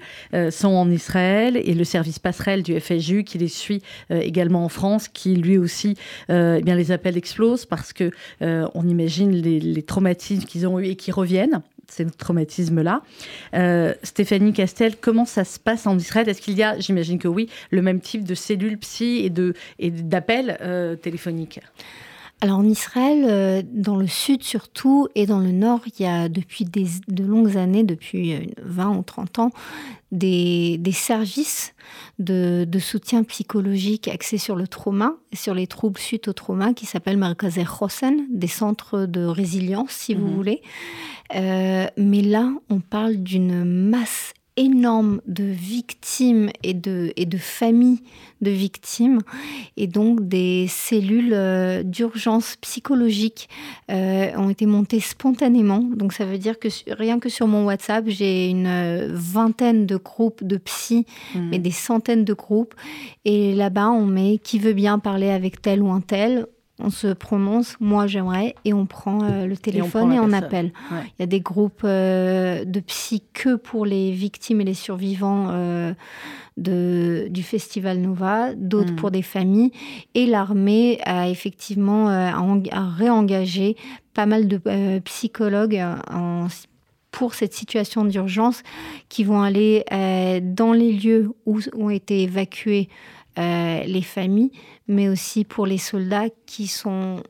sont 0.52 0.70
en 0.70 0.90
Israël 0.90 1.58
et 1.58 1.74
le 1.74 1.84
service 1.84 2.20
passerelle 2.20 2.64
du 2.64 2.80
FSU 2.80 3.24
qui 3.24 3.38
les 3.38 3.48
suit 3.48 3.82
également 4.10 4.64
en 4.66 4.70
France, 4.70 5.08
qui 5.08 5.36
lui 5.36 5.58
aussi, 5.58 5.96
eh 6.30 6.62
bien 6.62 6.76
les 6.76 6.92
appels 6.92 7.18
explosent 7.18 7.66
parce 7.66 7.94
que 7.94 8.12
on 8.42 8.88
imagine 8.88 9.32
les, 9.32 9.60
les 9.60 9.84
traumatismes 9.84 10.46
qu'ils 10.46 10.68
ont 10.68 10.80
eu 10.80 10.86
et 10.86 10.96
qui 10.96 11.12
reviennent 11.12 11.62
ces 11.90 12.06
traumatismes-là. 12.06 13.02
Euh, 13.54 13.94
Stéphanie 14.04 14.54
Castel, 14.54 14.96
comment 15.00 15.26
ça 15.26 15.44
se 15.44 15.60
passe 15.60 15.88
en 15.88 15.98
Israël? 15.98 16.28
Est-ce 16.30 16.42
qu'il 16.42 16.58
y 16.58 16.64
a, 16.64 16.80
j'imagine 16.80 17.20
que 17.20 17.28
oui, 17.28 17.50
le 17.72 17.82
même 17.82 18.00
type 18.00 18.24
de 18.24 18.36
cellules 18.36 18.78
psy 18.78 19.32
et 19.80 19.90
d'appels 19.92 20.58
euh, 20.62 20.96
téléphoniques? 20.96 21.60
Alors 22.42 22.60
en 22.60 22.64
Israël, 22.64 23.26
euh, 23.28 23.62
dans 23.66 23.98
le 23.98 24.08
sud 24.08 24.44
surtout 24.44 25.10
et 25.14 25.26
dans 25.26 25.40
le 25.40 25.52
nord, 25.52 25.82
il 25.86 26.04
y 26.04 26.08
a 26.08 26.30
depuis 26.30 26.64
des, 26.64 26.88
de 27.10 27.26
longues 27.26 27.58
années, 27.58 27.84
depuis 27.84 28.54
20 28.64 28.96
ou 28.96 29.04
30 29.04 29.40
ans, 29.40 29.52
des, 30.14 30.78
des 30.78 30.92
services 30.94 31.74
de, 32.18 32.66
de, 32.68 32.80
soutien 32.80 33.24
psychologique 33.24 34.08
axés 34.08 34.38
sur 34.38 34.56
le 34.56 34.68
trauma, 34.68 35.16
sur 35.34 35.54
les 35.54 35.68
troubles 35.68 36.00
suite 36.00 36.30
au 36.30 36.34
trauma, 36.34 36.74
qui 36.74 36.86
s'appellent 36.86 37.18
Markazer 37.18 37.82
Hosen, 37.82 38.26
des 38.32 38.48
centres 38.48 39.06
de 39.06 39.26
résilience, 39.26 39.92
si 39.92 40.14
vous 40.14 40.34
voulez. 40.34 40.62
Euh, 41.36 41.88
mais 41.98 42.22
là, 42.22 42.52
on 42.70 42.80
parle 42.80 43.18
d'une 43.18 43.66
masse 43.66 44.34
énorme 44.60 45.22
de 45.26 45.46
victimes 45.46 46.50
et 46.64 46.74
de, 46.74 47.14
et 47.16 47.26
de 47.26 47.38
familles 47.38 48.04
de 48.42 48.52
victimes 48.52 49.20
et 49.78 49.88
donc 49.88 50.28
des 50.28 50.68
cellules 50.68 51.34
euh, 51.34 51.82
d'urgence 51.84 52.58
psychologique 52.58 53.50
euh, 53.90 54.32
ont 54.38 54.50
été 54.50 54.66
montées 54.66 55.00
spontanément. 55.00 55.80
Donc 55.80 56.14
ça 56.14 56.26
veut 56.26 56.38
dire 56.38 56.60
que 56.60 56.68
rien 56.92 57.20
que 57.20 57.30
sur 57.30 57.48
mon 57.48 57.66
WhatsApp, 57.66 58.06
j'ai 58.08 58.50
une 58.50 58.68
euh, 58.68 59.08
vingtaine 59.12 59.86
de 59.86 59.96
groupes 59.96 60.44
de 60.44 60.58
psy, 60.58 61.06
mmh. 61.36 61.50
mais 61.50 61.60
des 61.60 61.72
centaines 61.72 62.26
de 62.26 62.34
groupes. 62.34 62.76
Et 63.24 63.54
là-bas, 63.54 63.90
on 63.90 64.06
met 64.06 64.40
qui 64.40 64.60
veut 64.60 64.74
bien 64.74 65.00
parler 65.00 65.30
avec 65.30 65.62
tel 65.62 65.82
ou 65.82 65.90
un 65.90 66.02
tel 66.02 66.46
on 66.80 66.90
se 66.90 67.08
prononce, 67.08 67.76
moi 67.80 68.08
j'aimerais, 68.08 68.56
et 68.66 68.74
on 68.74 68.86
prend 68.86 69.24
euh, 69.24 69.46
le 69.46 69.58
téléphone 69.58 70.14
et 70.14 70.20
on, 70.20 70.24
et 70.24 70.30
on 70.30 70.34
appelle. 70.34 70.72
Ouais. 70.92 70.98
Il 71.18 71.22
y 71.22 71.24
a 71.24 71.28
des 71.28 71.42
groupes 71.42 71.82
euh, 71.84 72.64
de 72.64 72.80
psy 72.80 73.24
que 73.34 73.56
pour 73.56 73.86
les 73.86 74.12
victimes 74.12 74.62
et 74.62 74.64
les 74.64 74.74
survivants 74.74 75.48
euh, 75.50 75.94
de, 76.58 77.28
du 77.30 77.44
Festival 77.44 78.00
Nova, 78.00 78.54
d'autres 78.56 78.94
mmh. 78.94 78.98
pour 78.98 79.12
des 79.12 79.22
familles. 79.22 79.72
Et 80.16 80.26
l'armée 80.26 81.00
a 81.06 81.30
effectivement 81.30 82.10
a 82.10 82.90
réengagé 82.90 83.76
pas 84.14 84.26
mal 84.26 84.48
de 84.48 85.00
psychologues 85.00 85.82
en, 86.12 86.48
pour 87.12 87.34
cette 87.34 87.54
situation 87.54 88.06
d'urgence 88.06 88.64
qui 89.10 89.24
vont 89.24 89.42
aller 89.42 89.84
euh, 89.92 90.40
dans 90.42 90.74
les 90.74 90.92
lieux 90.92 91.32
où 91.46 91.60
ont 91.76 91.90
été 91.90 92.24
évacués 92.24 92.90
euh, 93.40 93.84
les 93.84 94.02
familles, 94.02 94.52
mais 94.88 95.10
aussi 95.10 95.46
pour 95.46 95.66
les 95.66 95.78
soldats 95.78 96.30
qui 96.46 96.68
sont... 96.68 97.24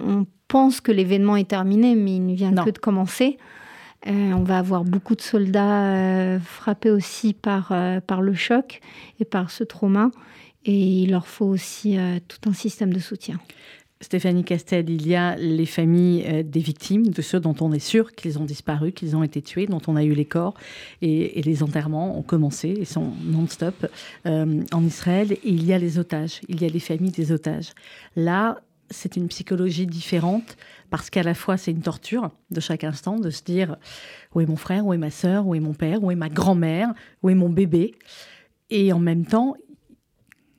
On 0.00 0.26
pense 0.48 0.80
que 0.80 0.92
l'événement 0.92 1.36
est 1.36 1.48
terminé, 1.48 1.94
mais 1.94 2.16
il 2.16 2.26
ne 2.26 2.34
vient 2.34 2.50
non. 2.50 2.64
que 2.64 2.70
de 2.70 2.78
commencer. 2.78 3.38
Euh, 4.06 4.32
on 4.32 4.42
va 4.42 4.58
avoir 4.58 4.84
beaucoup 4.84 5.14
de 5.14 5.22
soldats 5.22 5.94
euh, 5.94 6.38
frappés 6.38 6.90
aussi 6.90 7.32
par, 7.32 7.72
euh, 7.72 8.00
par 8.00 8.20
le 8.20 8.34
choc 8.34 8.80
et 9.18 9.24
par 9.24 9.50
ce 9.50 9.64
trauma. 9.64 10.10
Et 10.66 10.76
il 10.76 11.10
leur 11.10 11.26
faut 11.26 11.44
aussi 11.44 11.98
tout 12.26 12.48
un 12.48 12.54
système 12.54 12.90
de 12.90 12.98
soutien. 12.98 13.38
Stéphanie 14.04 14.44
Castel, 14.44 14.90
il 14.90 15.06
y 15.08 15.14
a 15.14 15.34
les 15.36 15.64
familles 15.64 16.24
euh, 16.28 16.42
des 16.42 16.60
victimes, 16.60 17.08
de 17.08 17.22
ceux 17.22 17.40
dont 17.40 17.56
on 17.60 17.72
est 17.72 17.78
sûr 17.78 18.12
qu'ils 18.12 18.38
ont 18.38 18.44
disparu, 18.44 18.92
qu'ils 18.92 19.16
ont 19.16 19.22
été 19.22 19.40
tués, 19.40 19.66
dont 19.66 19.80
on 19.86 19.96
a 19.96 20.04
eu 20.04 20.12
les 20.12 20.26
corps. 20.26 20.54
Et, 21.00 21.40
les 21.42 21.62
enterrements 21.62 22.18
ont 22.18 22.22
commencé 22.22 22.68
et 22.68 22.84
sont 22.84 23.12
non-stop 23.24 23.86
euh, 24.26 24.62
en 24.72 24.84
Israël. 24.84 25.32
Et 25.32 25.40
il 25.44 25.64
y 25.64 25.72
a 25.72 25.78
les 25.78 25.98
otages, 25.98 26.42
il 26.48 26.60
y 26.60 26.66
a 26.66 26.68
les 26.68 26.80
familles 26.80 27.12
des 27.12 27.32
otages. 27.32 27.72
Là, 28.14 28.60
c'est 28.90 29.16
une 29.16 29.28
psychologie 29.28 29.86
différente 29.86 30.56
parce 30.90 31.08
qu'à 31.08 31.22
la 31.22 31.34
fois 31.34 31.56
c'est 31.56 31.70
une 31.70 31.80
torture 31.80 32.30
de 32.50 32.60
chaque 32.60 32.84
instant 32.84 33.18
de 33.18 33.30
se 33.30 33.42
dire 33.42 33.76
où 34.34 34.40
est 34.42 34.46
mon 34.46 34.56
frère, 34.56 34.86
où 34.86 34.92
est 34.92 34.98
ma 34.98 35.10
sœur, 35.10 35.46
où 35.46 35.54
est 35.54 35.60
mon 35.60 35.72
père, 35.72 36.04
où 36.04 36.10
est 36.10 36.16
ma 36.16 36.28
grand-mère, 36.28 36.92
où 37.22 37.30
est 37.30 37.34
mon 37.34 37.48
bébé? 37.48 37.94
Et 38.70 38.92
en 38.92 38.98
même 38.98 39.24
temps, 39.24 39.56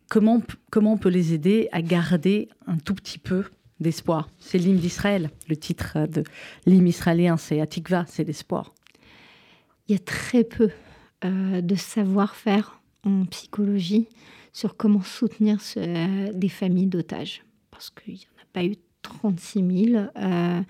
comment, 0.09 0.41
comment 0.71 0.93
on 0.93 0.97
peut 0.97 1.09
les 1.09 1.33
aider 1.33 1.69
à 1.71 1.81
garder 1.81 2.49
un 2.67 2.77
tout 2.77 2.95
petit 2.95 3.19
peu 3.19 3.45
d'espoir? 3.79 4.29
C'est 4.39 4.57
l'hymne 4.57 4.77
d'Israël. 4.77 5.29
Le 5.47 5.55
titre 5.55 6.07
de 6.07 6.23
l'hymne 6.65 6.87
israélien, 6.87 7.37
c'est 7.37 7.61
Atikva, 7.61 8.05
c'est 8.07 8.23
l'espoir. 8.23 8.73
Il 9.87 9.93
y 9.93 9.95
a 9.95 9.99
très 9.99 10.43
peu 10.43 10.69
euh, 11.23 11.61
de 11.61 11.75
savoir-faire 11.75 12.81
en 13.03 13.25
psychologie 13.25 14.07
sur 14.51 14.77
comment 14.77 15.01
soutenir 15.01 15.59
des 16.33 16.49
familles 16.49 16.87
d'otages. 16.87 17.43
Parce 17.71 17.89
qu'il 17.89 18.13
n'y 18.13 18.27
en 18.37 18.41
a 18.41 18.45
pas 18.53 18.63
eu 18.63 18.75
36 19.01 19.87
000 19.91 20.05
euh, 20.17 20.61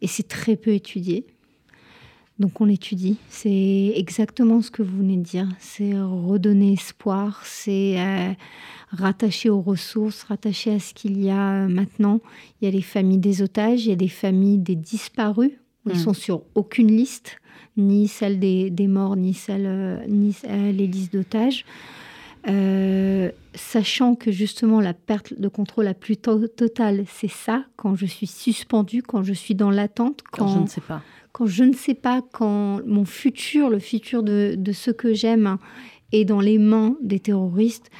et 0.00 0.06
c'est 0.06 0.28
très 0.28 0.56
peu 0.56 0.72
étudié. 0.72 1.26
Donc 2.38 2.60
on 2.60 2.64
l'étudie. 2.64 3.18
C'est 3.28 3.92
exactement 3.94 4.60
ce 4.60 4.70
que 4.70 4.82
vous 4.82 4.98
venez 4.98 5.16
de 5.16 5.22
dire. 5.22 5.48
C'est 5.60 5.92
redonner 5.94 6.72
espoir, 6.72 7.40
c'est 7.44 8.00
euh, 8.00 8.32
rattacher 8.90 9.50
aux 9.50 9.60
ressources, 9.60 10.24
rattacher 10.24 10.72
à 10.72 10.80
ce 10.80 10.94
qu'il 10.94 11.22
y 11.22 11.30
a 11.30 11.68
maintenant. 11.68 12.20
Il 12.60 12.64
y 12.64 12.68
a 12.68 12.72
les 12.72 12.82
familles 12.82 13.18
des 13.18 13.40
otages, 13.40 13.86
il 13.86 13.90
y 13.90 13.92
a 13.92 13.96
des 13.96 14.08
familles 14.08 14.58
des 14.58 14.74
disparus. 14.74 15.52
Ils 15.86 15.92
hmm. 15.92 15.96
sont 15.96 16.14
sur 16.14 16.42
aucune 16.54 16.88
liste, 16.88 17.36
ni 17.76 18.08
celle 18.08 18.40
des, 18.40 18.86
morts, 18.88 19.16
ni 19.16 19.34
celle, 19.34 19.66
euh, 19.66 20.04
ni 20.08 20.34
euh, 20.48 20.72
les 20.72 20.86
listes 20.88 21.12
d'otages. 21.12 21.64
sachant 23.54 24.16
que 24.16 24.32
justement 24.32 24.80
la 24.80 24.94
perte 24.94 25.38
de 25.38 25.46
contrôle 25.46 25.84
la 25.84 25.94
plus 25.94 26.16
totale, 26.16 27.04
c'est 27.06 27.30
ça, 27.30 27.64
quand 27.76 27.94
je 27.94 28.06
suis 28.06 28.26
suspendue, 28.26 29.02
quand 29.02 29.22
je 29.22 29.34
suis 29.34 29.54
dans 29.54 29.70
l'attente, 29.70 30.22
quand, 30.32 30.48
je 30.48 30.58
ne 30.58 30.66
sais 30.66 30.80
pas 30.80 31.00
quand 31.34 31.46
je 31.46 31.64
ne 31.64 31.72
sais 31.72 31.94
pas, 31.94 32.22
quand 32.22 32.80
mon 32.86 33.04
futur, 33.04 33.68
le 33.68 33.80
futur 33.80 34.22
de, 34.22 34.56
ce 34.72 34.92
que 34.92 35.12
j'aime 35.12 35.58
est 36.12 36.24
dans 36.24 36.40
les 36.40 36.58
mains 36.58 36.96
des 37.02 37.18
terroristes, 37.18 37.90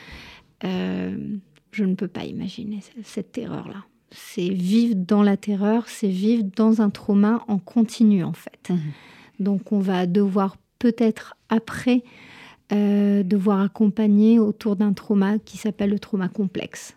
euh, 0.62 1.18
je 1.72 1.84
ne 1.84 1.96
peux 1.96 2.06
pas 2.06 2.24
imaginer 2.24 2.78
cette 3.02 3.32
terreur-là. 3.32 3.84
C'est 4.12 4.48
vivre 4.48 4.94
dans 4.94 5.24
la 5.24 5.36
terreur, 5.36 5.88
c'est 5.88 6.08
vivre 6.08 6.44
dans 6.54 6.80
un 6.80 6.90
trauma 6.90 7.44
en 7.48 7.58
continu 7.58 8.22
en 8.22 8.34
fait. 8.34 8.70
Mmh. 8.70 8.78
Donc 9.40 9.72
on 9.72 9.80
va 9.80 10.06
devoir 10.06 10.56
peut-être 10.78 11.34
après 11.48 12.04
euh, 12.70 13.24
devoir 13.24 13.60
accompagner 13.62 14.38
autour 14.38 14.76
d'un 14.76 14.92
trauma 14.92 15.40
qui 15.40 15.56
s'appelle 15.56 15.90
le 15.90 15.98
trauma 15.98 16.28
complexe. 16.28 16.96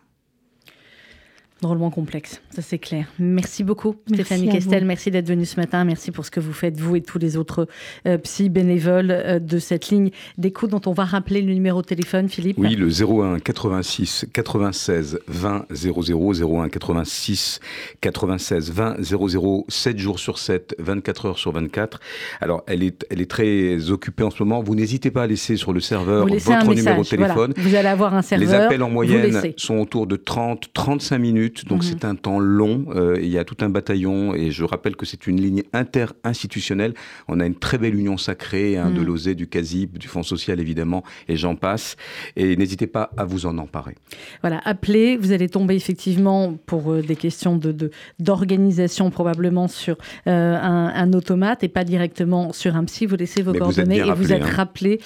Drôlement 1.61 1.89
complexe, 1.89 2.41
ça 2.51 2.61
c'est 2.61 2.77
clair. 2.77 3.07
Merci 3.17 3.63
beaucoup 3.63 3.95
Stéphanie 4.13 4.49
Kestel, 4.49 4.85
merci 4.85 5.09
d'être 5.09 5.27
venue 5.27 5.45
ce 5.45 5.59
matin, 5.59 5.83
merci 5.85 6.11
pour 6.11 6.23
ce 6.23 6.29
que 6.29 6.39
vous 6.39 6.53
faites, 6.53 6.79
vous 6.79 6.95
et 6.95 7.01
tous 7.01 7.17
les 7.17 7.35
autres 7.35 7.67
euh, 8.05 8.19
psy 8.19 8.49
bénévoles 8.49 9.09
euh, 9.09 9.39
de 9.39 9.57
cette 9.57 9.89
ligne 9.89 10.11
d'écoute 10.37 10.69
dont 10.69 10.81
on 10.85 10.93
va 10.93 11.05
rappeler 11.05 11.41
le 11.41 11.51
numéro 11.53 11.81
de 11.81 11.87
téléphone, 11.87 12.29
Philippe. 12.29 12.59
Oui, 12.59 12.75
le 12.75 12.89
01 12.89 13.39
86 13.39 14.27
96 14.31 15.19
20 15.27 15.65
00, 15.73 16.61
01 16.61 16.69
86 16.69 17.59
96 18.01 18.71
20 18.71 19.01
00, 19.01 19.65
7 19.67 19.97
jours 19.97 20.19
sur 20.19 20.37
7, 20.37 20.75
24 20.77 21.25
heures 21.25 21.39
sur 21.39 21.51
24. 21.53 21.99
Alors, 22.39 22.63
elle 22.67 22.83
est, 22.83 23.03
elle 23.09 23.19
est 23.19 23.29
très 23.31 23.89
occupée 23.89 24.23
en 24.23 24.29
ce 24.29 24.43
moment. 24.43 24.61
Vous 24.61 24.75
n'hésitez 24.75 25.09
pas 25.09 25.23
à 25.23 25.27
laisser 25.27 25.55
sur 25.55 25.73
le 25.73 25.79
serveur 25.79 26.27
votre 26.27 26.73
numéro 26.75 27.01
de 27.01 27.07
téléphone. 27.07 27.53
Vous 27.57 27.73
allez 27.73 27.87
avoir 27.87 28.13
un 28.13 28.21
serveur. 28.21 28.47
Les 28.47 28.53
appels 28.53 28.83
en 28.83 28.91
moyenne 28.91 29.53
sont 29.57 29.77
autour 29.77 30.05
de 30.05 30.17
30, 30.17 30.69
35 30.73 31.17
minutes 31.17 31.46
donc 31.65 31.83
mhm. 31.83 31.89
c'est 31.89 32.05
un 32.05 32.15
temps 32.15 32.39
long. 32.39 32.85
Euh, 32.89 33.17
il 33.21 33.29
y 33.29 33.37
a 33.37 33.43
tout 33.43 33.57
un 33.61 33.69
bataillon, 33.69 34.33
et 34.35 34.51
je 34.51 34.63
rappelle 34.63 34.95
que 34.95 35.05
c'est 35.05 35.27
une 35.27 35.41
ligne 35.41 35.63
inter-institutionnelle. 35.73 36.93
On 37.27 37.39
a 37.39 37.45
une 37.45 37.55
très 37.55 37.77
belle 37.77 37.95
union 37.95 38.17
sacrée 38.17 38.77
hein, 38.77 38.91
de 38.91 38.99
mhm. 38.99 39.05
l'OSE, 39.05 39.27
du 39.29 39.47
CASIB, 39.47 39.97
du 39.97 40.07
Fonds 40.07 40.23
social 40.23 40.59
évidemment, 40.59 41.03
et 41.27 41.37
j'en 41.37 41.55
passe. 41.55 41.95
Et 42.35 42.55
n'hésitez 42.55 42.87
pas 42.87 43.11
à 43.17 43.25
vous 43.25 43.45
en 43.45 43.57
emparer. 43.57 43.95
Voilà, 44.41 44.61
appelez, 44.65 45.17
vous 45.17 45.31
allez 45.31 45.49
tomber 45.49 45.75
effectivement 45.75 46.55
pour 46.65 46.91
euh, 46.91 47.01
des 47.01 47.15
questions 47.15 47.57
de 47.57 47.91
d'organisation 48.19 49.09
probablement 49.11 49.67
sur 49.67 49.97
euh, 50.27 50.57
un, 50.57 51.13
automate 51.13 51.63
et 51.63 51.67
pas 51.67 51.83
directement 51.83 52.53
sur 52.53 52.75
un 52.75 52.83
psy. 52.85 53.05
Vous 53.05 53.15
laissez 53.15 53.41
vos 53.41 53.53
coordonnées 53.53 53.99
et 53.99 54.11
vous 54.11 54.33
êtes 54.33 54.43
hein. 54.43 54.49
rappelé 54.55 54.99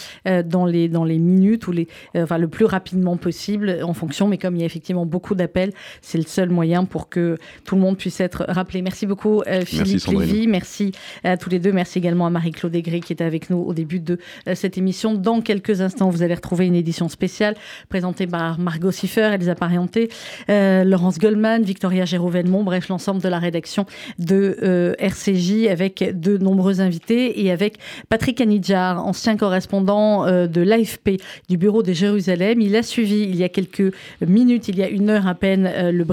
dans 0.45 0.65
les 0.65 0.87
dans 0.89 1.03
les 1.03 1.19
minutes 1.19 1.67
ou 1.67 1.71
les 1.71 1.87
enfin 2.15 2.37
le 2.37 2.47
plus 2.47 2.65
rapidement 2.65 3.17
possible 3.17 3.79
en 3.83 3.93
fonction. 3.93 4.27
Mais 4.27 4.37
comme 4.37 4.55
il 4.55 4.59
y 4.59 4.63
a 4.63 4.65
effectivement 4.65 5.05
beaucoup 5.05 5.35
d'appels, 5.35 5.73
c'est 6.01 6.17
le 6.17 6.25
seul 6.31 6.49
moyen 6.49 6.85
pour 6.85 7.09
que 7.09 7.37
tout 7.65 7.75
le 7.75 7.81
monde 7.81 7.97
puisse 7.97 8.19
être 8.19 8.45
rappelé. 8.47 8.81
Merci 8.81 9.05
beaucoup 9.05 9.41
euh, 9.47 9.61
Philippe 9.65 10.05
Lévy, 10.07 10.47
merci 10.47 10.91
à 11.23 11.37
tous 11.37 11.49
les 11.49 11.59
deux, 11.59 11.71
merci 11.71 11.99
également 11.99 12.25
à 12.25 12.29
Marie-Claude 12.29 12.73
Aigret 12.75 13.01
qui 13.01 13.13
était 13.13 13.23
avec 13.23 13.49
nous 13.49 13.57
au 13.57 13.73
début 13.73 13.99
de 13.99 14.17
euh, 14.47 14.55
cette 14.55 14.77
émission. 14.77 15.13
Dans 15.13 15.41
quelques 15.41 15.81
instants, 15.81 16.09
vous 16.09 16.23
allez 16.23 16.33
retrouver 16.33 16.65
une 16.65 16.75
édition 16.75 17.09
spéciale 17.09 17.55
présentée 17.89 18.27
par 18.27 18.59
Margot 18.59 18.91
Siffer, 18.91 19.31
Elisa 19.33 19.55
Parenté, 19.55 20.09
euh, 20.49 20.83
Laurence 20.83 21.19
Goldman, 21.19 21.63
Victoria 21.63 22.05
Géraud-Velmont, 22.05 22.63
bref 22.63 22.87
l'ensemble 22.87 23.21
de 23.21 23.29
la 23.29 23.39
rédaction 23.39 23.85
de 24.19 24.95
RCJ 24.99 25.67
avec 25.69 26.19
de 26.19 26.37
nombreux 26.37 26.81
invités 26.81 27.43
et 27.43 27.51
avec 27.51 27.77
Patrick 28.09 28.39
Anidjar, 28.41 29.05
ancien 29.05 29.35
correspondant 29.37 30.25
de 30.25 30.61
l'AFP 30.61 31.21
du 31.49 31.57
bureau 31.57 31.83
de 31.83 31.93
Jérusalem. 31.93 32.61
Il 32.61 32.75
a 32.75 32.83
suivi 32.83 33.23
il 33.23 33.35
y 33.35 33.43
a 33.43 33.49
quelques 33.49 33.93
minutes, 34.25 34.67
il 34.67 34.77
y 34.77 34.83
a 34.83 34.89
une 34.89 35.09
heure 35.09 35.27
à 35.27 35.35
peine, 35.35 35.91
le 35.91 36.03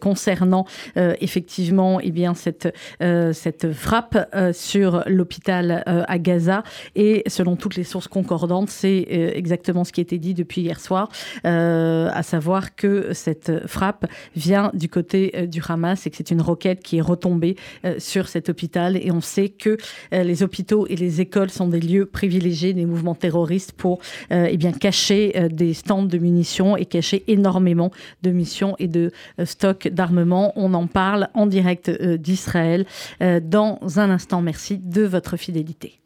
concernant 0.00 0.66
euh, 0.96 1.14
effectivement 1.20 2.00
eh 2.00 2.10
bien, 2.10 2.34
cette, 2.34 2.72
euh, 3.02 3.32
cette 3.32 3.72
frappe 3.72 4.28
euh, 4.34 4.52
sur 4.52 5.02
l'hôpital 5.06 5.82
à 5.86 6.18
Gaza. 6.18 6.62
Et 6.94 7.22
selon 7.26 7.56
toutes 7.56 7.76
les 7.76 7.84
sources 7.84 8.08
concordantes, 8.08 8.68
c'est 8.68 9.06
exactement 9.34 9.84
ce 9.84 9.92
qui 9.92 10.00
a 10.00 10.02
été 10.02 10.18
dit 10.18 10.34
depuis 10.34 10.62
hier 10.62 10.80
soir, 10.80 11.08
à 11.44 12.22
savoir 12.22 12.74
que 12.74 13.12
cette 13.12 13.66
frappe 13.66 14.06
vient 14.36 14.70
du 14.74 14.88
côté 14.88 15.46
du 15.46 15.62
Hamas 15.66 16.06
et 16.06 16.10
que 16.10 16.16
c'est 16.16 16.30
une 16.30 16.40
roquette 16.40 16.82
qui 16.82 16.98
est 16.98 17.02
retombée 17.02 17.56
sur 17.98 18.28
cet 18.28 18.48
hôpital. 18.48 18.96
Et 18.96 19.10
on 19.10 19.20
sait 19.20 19.48
que 19.48 19.76
les 20.10 20.42
hôpitaux 20.42 20.86
et 20.88 20.96
les 20.96 21.20
écoles 21.20 21.50
sont 21.50 21.68
des 21.68 21.80
lieux 21.80 22.06
privilégiés 22.06 22.72
des 22.72 22.86
mouvements 22.86 23.14
terroristes 23.14 23.72
pour 23.72 24.00
eh 24.30 24.56
bien, 24.56 24.72
cacher 24.72 25.48
des 25.50 25.74
stands 25.74 26.02
de 26.02 26.18
munitions 26.18 26.76
et 26.76 26.86
cacher 26.86 27.24
énormément 27.28 27.90
de 28.22 28.30
munitions 28.30 28.76
et 28.78 28.88
de 28.88 29.10
stock 29.44 29.88
d'armement. 29.88 30.52
On 30.56 30.74
en 30.74 30.86
parle 30.86 31.28
en 31.34 31.46
direct 31.46 31.88
euh, 31.88 32.16
d'Israël 32.16 32.86
euh, 33.22 33.40
dans 33.42 33.78
un 33.96 34.10
instant. 34.10 34.42
Merci 34.42 34.78
de 34.78 35.02
votre 35.02 35.36
fidélité. 35.36 36.01